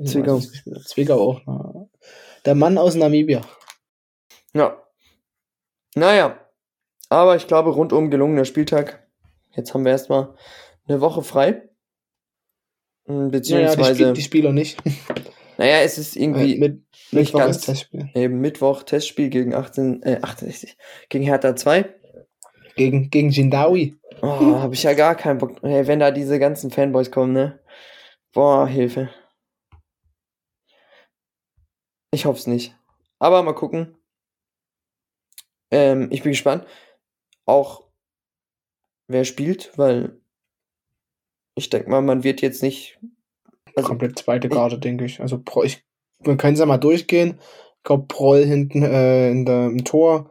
Zwickau. 0.05 0.41
Zwickau 0.87 1.21
auch. 1.21 1.41
Na. 1.45 1.89
Der 2.45 2.55
Mann 2.55 2.79
aus 2.79 2.95
Namibia. 2.95 3.41
Ja. 4.55 4.81
Naja. 5.95 6.39
Aber 7.09 7.37
ich 7.37 7.47
glaube, 7.47 7.71
rundum 7.71 8.11
gelungener 8.11 8.45
Spieltag. 8.45 9.09
Jetzt 9.53 9.75
haben 9.75 9.85
wir 9.85 9.93
erstmal 9.93 10.35
eine 10.87 11.01
Woche 11.01 11.23
frei. 11.23 11.68
Beziehungsweise. 13.09 13.81
Naja, 13.81 13.93
die, 13.93 13.95
Spiel, 13.95 14.13
die 14.13 14.23
Spieler 14.23 14.53
nicht. 14.53 14.79
Naja, 15.57 15.81
es 15.81 15.99
ist 15.99 16.15
irgendwie 16.15 16.55
äh, 16.55 16.61
mit, 16.61 16.83
nicht 17.11 17.13
Mittwoch 17.13 17.39
ganz. 17.41 17.63
Testspiel. 17.63 18.11
Eben 18.15 18.41
Mittwoch 18.41 18.85
Testspiel 18.85 19.29
gegen 19.29 19.55
18, 19.55 20.03
äh, 20.05 20.19
68, 20.23 20.77
gegen 21.09 21.25
Hertha 21.25 21.57
2. 21.57 21.95
Gegen, 22.77 23.11
gegen 23.11 23.31
Jindawi. 23.31 23.99
Oh, 24.23 24.61
hab 24.61 24.73
ich 24.73 24.85
ja 24.85 24.93
gar 24.93 25.17
keinen 25.17 25.39
Bock. 25.39 25.61
Hey, 25.63 25.89
wenn 25.89 25.99
da 25.99 26.13
diese 26.13 26.39
ganzen 26.39 26.71
Fanboys 26.71 27.11
kommen, 27.11 27.33
ne? 27.33 27.61
Boah, 28.33 28.69
Hilfe. 28.69 29.11
Ich 32.13 32.25
hoff's 32.25 32.47
nicht. 32.47 32.77
Aber 33.19 33.43
mal 33.43 33.55
gucken. 33.55 33.97
Ähm, 35.73 36.09
ich 36.13 36.23
bin 36.23 36.33
gespannt. 36.33 36.67
Auch 37.47 37.89
wer 39.09 39.25
spielt, 39.25 39.77
weil 39.77 40.21
ich 41.59 41.71
denke 41.71 41.91
mal, 41.91 42.01
man 42.01 42.25
wird 42.25 42.41
jetzt 42.41 42.63
nicht. 42.63 42.99
Also, 43.77 43.89
Komplett 43.89 44.19
zweite 44.19 44.49
Garde, 44.49 44.79
denke 44.79 45.05
ich. 45.05 45.21
Also 45.21 45.43
ich, 45.63 45.85
wir 46.21 46.37
können 46.37 46.55
es 46.55 46.61
ja 46.61 46.67
mal 46.67 46.79
durchgehen. 46.79 47.39
glaube, 47.85 48.07
Proll 48.09 48.45
hinten 48.45 48.83
äh, 48.83 49.31
in 49.31 49.45
der, 49.45 49.67
im 49.67 49.85
Tor. 49.85 50.31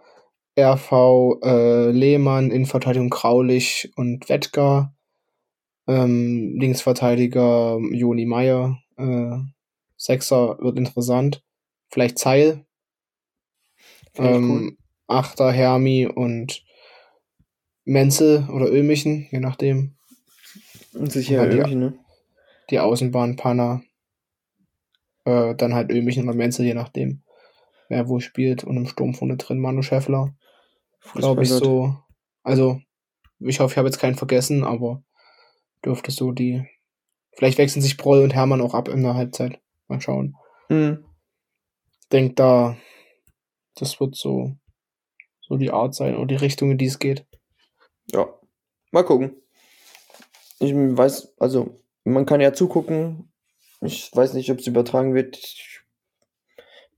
RV 0.59 1.39
äh, 1.43 1.91
Lehmann, 1.91 2.49
Innenverteidigung 2.49 3.09
Graulich 3.09 3.91
und 3.95 4.27
Wettger. 4.27 4.93
Ähm, 5.87 6.55
Linksverteidiger 6.59 7.79
Joni 7.91 8.25
Meier. 8.25 8.79
Äh, 8.97 9.37
Sechser 9.95 10.57
wird 10.59 10.77
interessant. 10.77 11.43
Vielleicht 11.89 12.19
Zeil. 12.19 12.65
Ähm, 14.15 14.51
cool. 14.51 14.77
Achter 15.07 15.51
Hermi 15.51 16.07
und 16.07 16.63
Menzel 17.85 18.47
oder 18.49 18.69
Ömichen, 18.71 19.27
je 19.31 19.39
nachdem. 19.39 19.96
Sicher 21.05 21.49
Ömichen, 21.49 21.79
ne? 21.79 21.99
Die 22.69 22.79
Außenbahn 22.79 23.35
Panna. 23.35 23.81
Äh, 25.25 25.55
dann 25.55 25.73
halt 25.73 25.91
Ömichen 25.91 26.23
oder 26.23 26.37
Menzel, 26.37 26.65
je 26.65 26.73
nachdem, 26.73 27.21
wer 27.89 28.07
wo 28.07 28.19
spielt. 28.19 28.63
Und 28.63 28.77
im 28.77 28.87
Sturm 28.87 29.13
vorne 29.13 29.37
drin 29.37 29.59
Manu 29.59 29.81
Schäffler. 29.81 30.33
Glaube 31.13 31.43
ich 31.43 31.49
so. 31.49 31.95
Also, 32.43 32.81
ich 33.39 33.59
hoffe, 33.59 33.73
ich 33.73 33.77
habe 33.77 33.87
jetzt 33.87 33.99
keinen 33.99 34.15
vergessen, 34.15 34.63
aber 34.63 35.03
dürfte 35.83 36.11
so 36.11 36.31
die. 36.31 36.65
Vielleicht 37.35 37.57
wechseln 37.57 37.81
sich 37.81 37.97
Broll 37.97 38.23
und 38.23 38.33
Hermann 38.33 38.61
auch 38.61 38.73
ab 38.73 38.87
in 38.87 39.03
der 39.03 39.13
Halbzeit. 39.13 39.59
Mal 39.87 40.01
schauen. 40.01 40.35
Mhm. 40.69 41.05
Denk 42.11 42.35
da, 42.35 42.77
das 43.75 43.99
wird 43.99 44.15
so, 44.15 44.55
so 45.41 45.57
die 45.57 45.71
Art 45.71 45.93
sein 45.93 46.15
oder 46.15 46.27
die 46.27 46.35
Richtung, 46.35 46.71
in 46.71 46.77
die 46.77 46.85
es 46.85 46.99
geht. 46.99 47.25
Ja, 48.11 48.27
mal 48.91 49.03
gucken. 49.03 49.35
Ich 50.59 50.73
weiß, 50.73 51.35
also 51.39 51.81
man 52.03 52.25
kann 52.25 52.41
ja 52.41 52.53
zugucken. 52.53 53.31
Ich 53.81 54.11
weiß 54.13 54.33
nicht, 54.33 54.51
ob 54.51 54.59
es 54.59 54.67
übertragen 54.67 55.13
wird. 55.13 55.37
Ich 55.37 55.81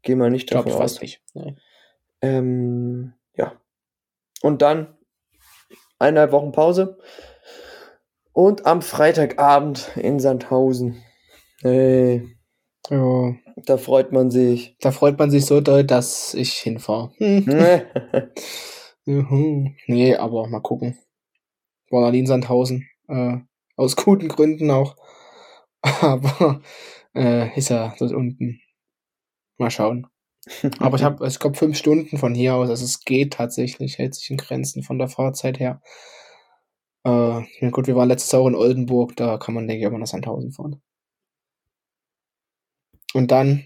gehe 0.01 0.15
mal 0.15 0.29
nicht 0.29 0.53
davon 0.53 0.71
ich 0.71 0.77
aus. 0.77 1.01
Nicht. 1.01 1.21
Nee. 1.33 1.55
Ähm, 2.21 3.13
ja. 3.35 3.59
Und 4.41 4.61
dann 4.61 4.97
eineinhalb 5.97 6.31
Wochen 6.31 6.51
Pause. 6.51 6.97
Und 8.31 8.65
am 8.65 8.81
Freitagabend 8.81 9.91
in 9.97 10.19
Sandhausen. 10.19 11.03
Hey. 11.61 12.25
Ja. 12.89 13.35
Da 13.65 13.77
freut 13.77 14.13
man 14.13 14.31
sich. 14.31 14.77
Da 14.79 14.91
freut 14.91 15.19
man 15.19 15.29
sich 15.29 15.45
so 15.45 15.59
doll, 15.59 15.83
dass 15.83 16.33
ich 16.33 16.53
hinfahre. 16.53 17.11
Juhu. 19.05 19.69
Nee, 19.87 20.15
aber 20.15 20.47
mal 20.47 20.61
gucken. 20.61 20.97
War 21.89 22.13
in 22.13 22.25
Sandhausen. 22.25 22.87
Äh, 23.07 23.39
aus 23.79 23.95
guten 23.95 24.27
Gründen 24.27 24.69
auch. 24.71 24.95
Aber 26.01 26.61
äh, 27.15 27.57
ist 27.57 27.69
ja 27.69 27.95
dort 27.97 28.11
unten. 28.11 28.59
Mal 29.57 29.71
schauen. 29.71 30.07
Aber 30.79 30.97
ich 30.97 31.03
habe, 31.03 31.25
ich 31.25 31.39
glaube, 31.39 31.57
fünf 31.57 31.77
Stunden 31.77 32.17
von 32.17 32.35
hier 32.35 32.55
aus. 32.55 32.69
Also 32.69 32.85
es 32.85 33.03
geht 33.05 33.33
tatsächlich, 33.33 33.97
hält 33.97 34.15
sich 34.15 34.29
in 34.29 34.37
Grenzen 34.37 34.83
von 34.83 34.99
der 34.99 35.07
Fahrzeit 35.07 35.59
her. 35.59 35.81
Äh, 37.05 37.09
ja 37.61 37.69
gut, 37.71 37.87
wir 37.87 37.95
waren 37.95 38.09
letztes 38.09 38.31
Jahr 38.31 38.41
auch 38.41 38.47
in 38.47 38.55
Oldenburg, 38.55 39.15
da 39.15 39.37
kann 39.37 39.55
man, 39.55 39.67
denke 39.67 39.81
ich, 39.81 39.87
auch 39.87 39.91
mal 39.91 39.99
nach 39.99 40.07
Sandhausen 40.07 40.51
fahren. 40.51 40.81
Und 43.13 43.31
dann 43.31 43.65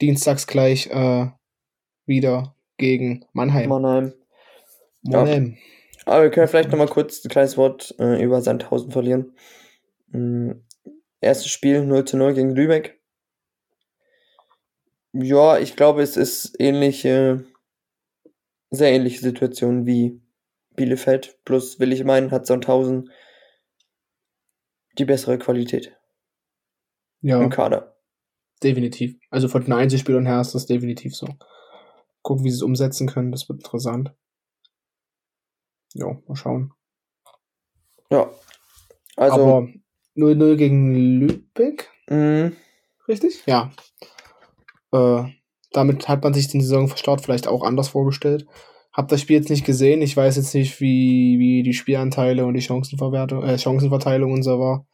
dienstags 0.00 0.46
gleich 0.46 0.86
äh, 0.86 1.26
wieder 2.06 2.54
gegen 2.76 3.24
Mannheim. 3.32 3.68
Mannheim. 3.68 4.12
Mannheim. 5.02 5.56
Ja. 5.56 5.79
Aber 6.10 6.24
wir 6.24 6.30
können 6.32 6.48
vielleicht 6.48 6.72
nochmal 6.72 6.88
kurz 6.88 7.24
ein 7.24 7.28
kleines 7.28 7.56
Wort 7.56 7.94
äh, 8.00 8.20
über 8.20 8.42
Sandhausen 8.42 8.90
verlieren. 8.90 9.32
Mhm. 10.08 10.64
Erstes 11.20 11.52
Spiel 11.52 11.86
0 11.86 12.04
zu 12.04 12.16
0 12.16 12.34
gegen 12.34 12.50
Lübeck. 12.50 13.00
Ja, 15.12 15.56
ich 15.58 15.76
glaube, 15.76 16.02
es 16.02 16.16
ist 16.16 16.56
ähnliche, 16.58 17.44
sehr 18.70 18.90
ähnliche 18.90 19.20
Situation 19.20 19.86
wie 19.86 20.20
Bielefeld. 20.74 21.38
Plus 21.44 21.78
will 21.78 21.92
ich 21.92 22.02
meinen, 22.02 22.32
hat 22.32 22.44
Sandhausen 22.44 23.12
die 24.98 25.04
bessere 25.04 25.38
Qualität. 25.38 25.96
Ja. 27.20 27.40
Im 27.40 27.50
Kader. 27.50 27.96
Definitiv. 28.64 29.14
Also 29.30 29.46
von 29.46 29.62
den 29.62 29.74
Einzelspielern 29.74 30.26
her 30.26 30.40
ist 30.40 30.56
das 30.56 30.66
definitiv 30.66 31.14
so. 31.14 31.28
Gucken, 32.22 32.44
wie 32.44 32.50
sie 32.50 32.56
es 32.56 32.62
umsetzen 32.62 33.06
können, 33.06 33.30
das 33.30 33.48
wird 33.48 33.60
interessant. 33.60 34.12
Ja, 35.94 36.16
mal 36.26 36.36
schauen. 36.36 36.72
Ja. 38.10 38.30
Also. 39.16 39.42
Aber 39.42 39.68
0-0 40.16 40.56
gegen 40.56 41.20
Lübeck? 41.20 41.90
Mhm. 42.08 42.56
Richtig? 43.08 43.42
Ja. 43.46 43.70
Äh, 44.92 45.24
damit 45.72 46.08
hat 46.08 46.22
man 46.22 46.34
sich 46.34 46.48
den 46.48 46.60
Saisonstart 46.60 47.20
vielleicht 47.20 47.46
auch 47.46 47.62
anders 47.62 47.88
vorgestellt. 47.88 48.46
Hab 48.92 49.08
das 49.08 49.20
Spiel 49.20 49.36
jetzt 49.36 49.50
nicht 49.50 49.64
gesehen. 49.64 50.02
Ich 50.02 50.16
weiß 50.16 50.36
jetzt 50.36 50.54
nicht, 50.54 50.80
wie, 50.80 51.38
wie 51.38 51.62
die 51.62 51.74
Spielanteile 51.74 52.44
und 52.44 52.54
die 52.54 52.62
Chancenverwertung, 52.62 53.44
äh, 53.44 53.56
Chancenverteilung 53.56 54.32
und 54.32 54.42
so 54.42 54.58
war. 54.58 54.86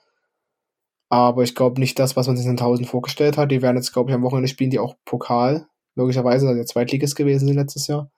Aber 1.09 1.43
ich 1.45 1.55
glaube 1.55 1.81
nicht 1.81 1.99
das, 1.99 2.17
was 2.17 2.27
man 2.27 2.37
sich 2.37 2.47
in 2.47 2.53
1000 2.53 2.89
vorgestellt 2.89 3.39
hat. 3.39 3.51
Die 3.51 3.63
werden 3.63 3.77
jetzt, 3.77 3.93
glaube 3.93 4.11
ich, 4.11 4.15
am 4.15 4.23
Wochenende 4.23 4.49
spielen, 4.49 4.71
die 4.71 4.79
auch 4.79 4.97
Pokal. 5.05 5.67
Logischerweise, 5.95 6.47
also 6.47 6.57
der 6.57 6.67
Zweitligist 6.67 7.17
gewesen 7.17 7.47
sind 7.47 7.57
letztes 7.57 7.87
Jahr. 7.87 8.11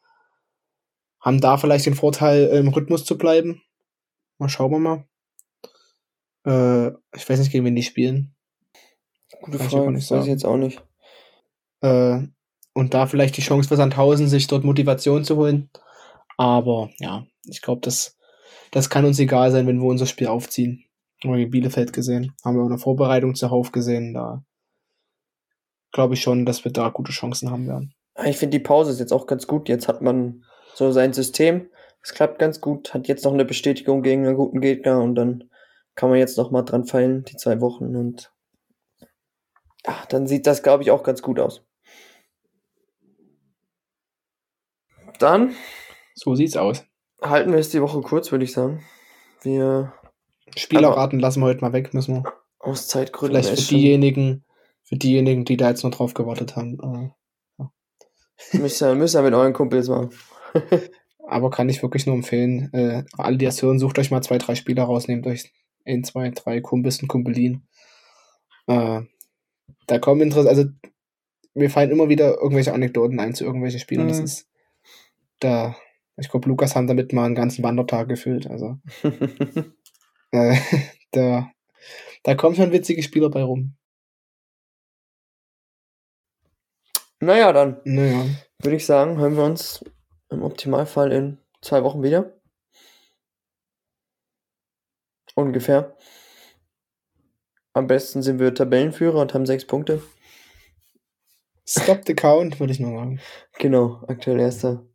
Haben 1.21 1.41
da 1.41 1.57
vielleicht 1.57 1.87
den 1.87 1.95
Vorteil, 1.95 2.47
im 2.49 2.69
Rhythmus 2.69 3.05
zu 3.05 3.19
bleiben. 3.19 3.63
Mal 4.39 4.49
schauen 4.49 4.71
wir 4.71 4.79
mal. 4.79 5.05
Äh, 6.47 6.97
ich 7.15 7.29
weiß 7.29 7.39
nicht, 7.39 7.53
gegen 7.53 7.65
wen 7.65 7.75
die 7.75 7.83
spielen. 7.83 8.35
Gute 9.43 9.59
Frage, 9.59 9.97
ich 9.99 10.11
weiß 10.11 10.25
ich 10.25 10.31
jetzt 10.31 10.45
auch 10.45 10.57
nicht. 10.57 10.83
Äh, 11.81 12.23
und 12.73 12.95
da 12.95 13.07
vielleicht 13.07 13.37
die 13.37 13.43
Chance 13.43 13.69
für 13.69 13.77
Sandhausen, 13.77 14.29
sich 14.29 14.47
dort 14.47 14.65
Motivation 14.65 15.25
zu 15.25 15.37
holen. 15.37 15.71
Aber 16.37 16.91
ja, 16.99 17.27
ich 17.45 17.61
glaube, 17.61 17.81
das, 17.83 18.17
das 18.71 18.89
kann 18.89 19.05
uns 19.05 19.19
egal 19.19 19.51
sein, 19.51 19.67
wenn 19.67 19.81
wir 19.81 19.89
unser 19.89 20.07
Spiel 20.07 20.29
aufziehen. 20.29 20.85
Haben 21.23 21.35
wir 21.35 21.51
Bielefeld 21.51 21.93
gesehen, 21.93 22.33
haben 22.45 22.57
wir 22.57 22.63
auch 22.63 22.69
eine 22.69 22.79
Vorbereitung 22.79 23.35
zu 23.35 23.51
Hauf 23.51 23.73
gesehen. 23.73 24.15
Da 24.15 24.45
glaube 25.93 26.15
ich 26.15 26.23
schon, 26.23 26.47
dass 26.47 26.65
wir 26.65 26.73
da 26.73 26.91
gute 26.91 27.11
Chancen 27.11 27.51
haben 27.51 27.67
werden. 27.67 27.95
Ich 28.25 28.37
finde 28.37 28.59
die 28.59 28.65
Pause 28.65 28.93
ist 28.93 29.01
jetzt 29.01 29.13
auch 29.13 29.27
ganz 29.27 29.47
gut. 29.47 29.69
Jetzt 29.69 29.89
hat 29.89 30.01
man 30.01 30.45
so 30.79 30.93
sein 30.93 31.13
System. 31.13 31.69
Es 32.03 32.15
klappt 32.15 32.39
ganz 32.39 32.61
gut. 32.61 32.95
Hat 32.95 33.09
jetzt 33.09 33.25
noch 33.25 33.35
eine 33.35 33.45
Bestätigung 33.45 34.03
gegen 34.03 34.27
einen 34.27 34.37
guten 34.37 34.61
Gegner 34.61 35.03
und 35.03 35.15
dann 35.17 35.51
kann 35.95 36.09
man 36.09 36.19
jetzt 36.19 36.39
noch 36.39 36.51
mal 36.51 36.63
dran 36.63 36.85
feilen, 36.85 37.25
die 37.25 37.37
zwei 37.37 37.61
Wochen 37.61 37.97
und 37.97 38.33
ach, 39.85 40.07
dann 40.07 40.29
sieht 40.29 40.47
das, 40.47 40.63
glaube 40.63 40.85
ich, 40.85 40.93
auch 40.93 41.03
ganz 41.03 41.23
gut 41.23 41.41
aus. 41.41 41.65
Dann. 45.19 45.55
So 46.15 46.37
sieht's 46.37 46.57
aus. 46.57 46.85
Halten 47.21 47.51
wir 47.51 47.59
es 47.59 47.71
die 47.71 47.83
Woche 47.83 48.01
kurz, 48.01 48.31
würde 48.31 48.45
ich 48.45 48.53
sagen. 48.53 48.85
Wir. 49.43 49.93
Spielerraten 50.57 51.19
lassen 51.19 51.41
wir 51.41 51.47
heute 51.47 51.61
mal 51.61 51.73
weg, 51.73 51.93
müssen 51.93 52.15
wir. 52.15 52.33
Aus 52.61 52.87
Zeitgründen. 52.87 53.43
Vielleicht 53.43 53.61
für 53.61 53.75
diejenigen, 53.75 54.45
für 54.85 54.97
diejenigen, 54.97 55.45
die 55.45 55.57
da 55.57 55.71
jetzt 55.71 55.83
noch 55.83 55.91
drauf 55.91 56.15
gewartet 56.15 56.55
haben. 56.55 56.79
Äh, 56.81 57.11
ja. 57.59 57.73
müsst, 58.53 58.81
ihr, 58.81 58.95
müsst 58.95 59.17
ihr 59.17 59.23
mit 59.23 59.35
euren 59.35 59.53
Kumpels 59.53 59.89
machen. 59.89 60.11
Aber 61.27 61.51
kann 61.51 61.69
ich 61.69 61.83
wirklich 61.83 62.07
nur 62.07 62.15
empfehlen. 62.15 62.73
Äh, 62.73 63.05
alle, 63.17 63.37
die 63.37 63.45
das 63.45 63.63
hören, 63.63 63.79
sucht 63.79 63.99
euch 63.99 64.11
mal 64.11 64.23
zwei, 64.23 64.39
drei 64.39 64.55
Spieler 64.55 64.85
raus, 64.85 65.09
nehmt 65.09 65.27
euch 65.27 65.53
ein, 65.85 66.05
zwei, 66.05 66.31
drei 66.31 66.61
Kumpels 66.61 67.03
und 67.03 67.09
Kumpelin. 67.09 67.63
Äh, 68.67 69.03
da 69.87 69.99
kommen 69.99 70.23
interessant, 70.23 70.49
also 70.49 70.65
mir 71.55 71.71
fallen 71.71 71.91
immer 71.91 72.09
wieder 72.09 72.39
irgendwelche 72.41 72.73
Anekdoten 72.73 73.21
ein 73.21 73.35
zu 73.35 73.45
irgendwelchen 73.45 73.81
Spielen. 73.81 74.05
Mhm. 74.05 74.09
Das 74.09 74.21
ist 74.21 74.49
da, 75.41 75.77
ich 76.17 76.29
glaube, 76.29 76.49
Lukas 76.49 76.75
hat 76.75 76.89
damit 76.89 77.13
mal 77.13 77.25
einen 77.25 77.35
ganzen 77.35 77.63
Wandertag 77.63 78.09
gefüllt. 78.09 78.47
Also 78.47 78.79
äh, 80.33 80.57
da, 81.11 81.51
da 82.23 82.35
kommen 82.35 82.57
schon 82.57 82.73
witzige 82.73 83.03
Spieler 83.03 83.31
bei 83.31 83.43
rum. 83.43 83.75
Naja, 87.21 87.53
dann 87.53 87.81
naja. 87.85 88.27
würde 88.63 88.77
ich 88.77 88.87
sagen, 88.87 89.19
hören 89.19 89.37
wir 89.37 89.45
uns 89.45 89.85
im 90.31 90.43
Optimalfall 90.43 91.13
in 91.13 91.39
zwei 91.63 91.83
Wochen 91.85 92.03
wieder. 92.03 92.33
Ungefähr. 95.35 95.97
Am 97.73 97.87
besten 97.87 98.23
sind 98.23 98.41
wir 98.41 98.55
Tabellenführer 98.55 99.21
und 99.21 99.35
haben 99.35 99.47
sechs 99.47 99.67
Punkte. 99.67 100.03
Stop 101.67 102.01
the 102.07 102.15
count, 102.15 102.59
würde 102.59 102.73
ich 102.73 102.81
nur 102.81 102.99
sagen. 102.99 103.21
Genau, 103.59 104.03
aktuell 104.09 104.41
erster. 104.41 104.87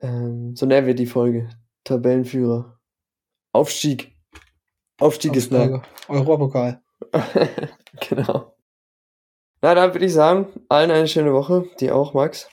Ähm, 0.00 0.56
so 0.56 0.66
nennen 0.66 0.86
wir 0.86 0.94
die 0.94 1.06
Folge. 1.06 1.48
Tabellenführer. 1.84 2.78
Aufstieg. 3.52 4.14
Aufstieg 4.98 5.36
ist 5.36 5.52
nah. 5.52 5.82
Europapokal. 6.08 6.82
genau. 8.08 8.56
Na, 9.60 9.74
dann 9.74 9.94
würde 9.94 10.06
ich 10.06 10.12
sagen, 10.12 10.48
allen 10.68 10.90
eine 10.90 11.08
schöne 11.08 11.32
Woche. 11.32 11.68
Dir 11.80 11.94
auch, 11.94 12.14
Max. 12.14 12.48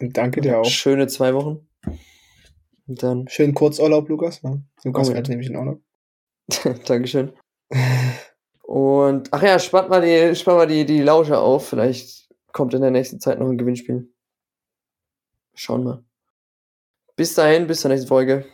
Und 0.00 0.16
danke 0.16 0.40
dir 0.40 0.60
auch. 0.60 0.64
Schöne 0.64 1.06
zwei 1.06 1.34
Wochen. 1.34 1.68
Und 2.86 3.02
dann. 3.02 3.28
Schönen 3.28 3.54
Kurzurlaub, 3.54 4.08
Lukas. 4.08 4.40
Ja, 4.42 4.58
Lukas 4.84 5.10
oh, 5.10 5.14
ja. 5.14 5.20
nämlich 5.20 5.48
in 5.48 5.56
Urlaub. 5.56 5.80
Dankeschön. 6.86 7.32
Und, 8.62 9.32
ach 9.32 9.42
ja, 9.42 9.58
spannt 9.58 9.90
mal 9.90 10.00
die, 10.00 10.34
spannt 10.34 10.58
mal 10.58 10.66
die, 10.66 10.84
die 10.84 11.02
Lausche 11.02 11.38
auf. 11.38 11.68
Vielleicht 11.68 12.28
kommt 12.52 12.74
in 12.74 12.80
der 12.80 12.90
nächsten 12.90 13.20
Zeit 13.20 13.38
noch 13.38 13.48
ein 13.48 13.58
Gewinnspiel. 13.58 14.12
Schauen 15.54 15.84
wir. 15.84 16.04
Bis 17.16 17.34
dahin, 17.34 17.66
bis 17.66 17.80
zur 17.80 17.90
nächsten 17.90 18.08
Folge. 18.08 18.46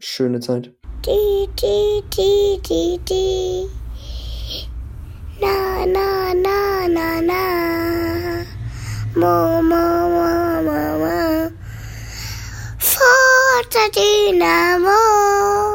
Schöne 0.00 0.40
Zeit. 0.40 0.74
Die, 1.04 1.48
die, 1.60 2.02
die, 2.16 2.60
die, 2.62 2.98
die. 3.08 3.66
Na, 5.40 5.84
na, 5.86 6.34
na, 6.34 6.88
na, 6.88 7.20
na. 7.20 7.91
Mama, 9.14 9.60
mama, 10.08 10.62
mama. 10.62 11.52
For 12.78 13.62
the 13.70 13.90
dynamo. 13.92 15.72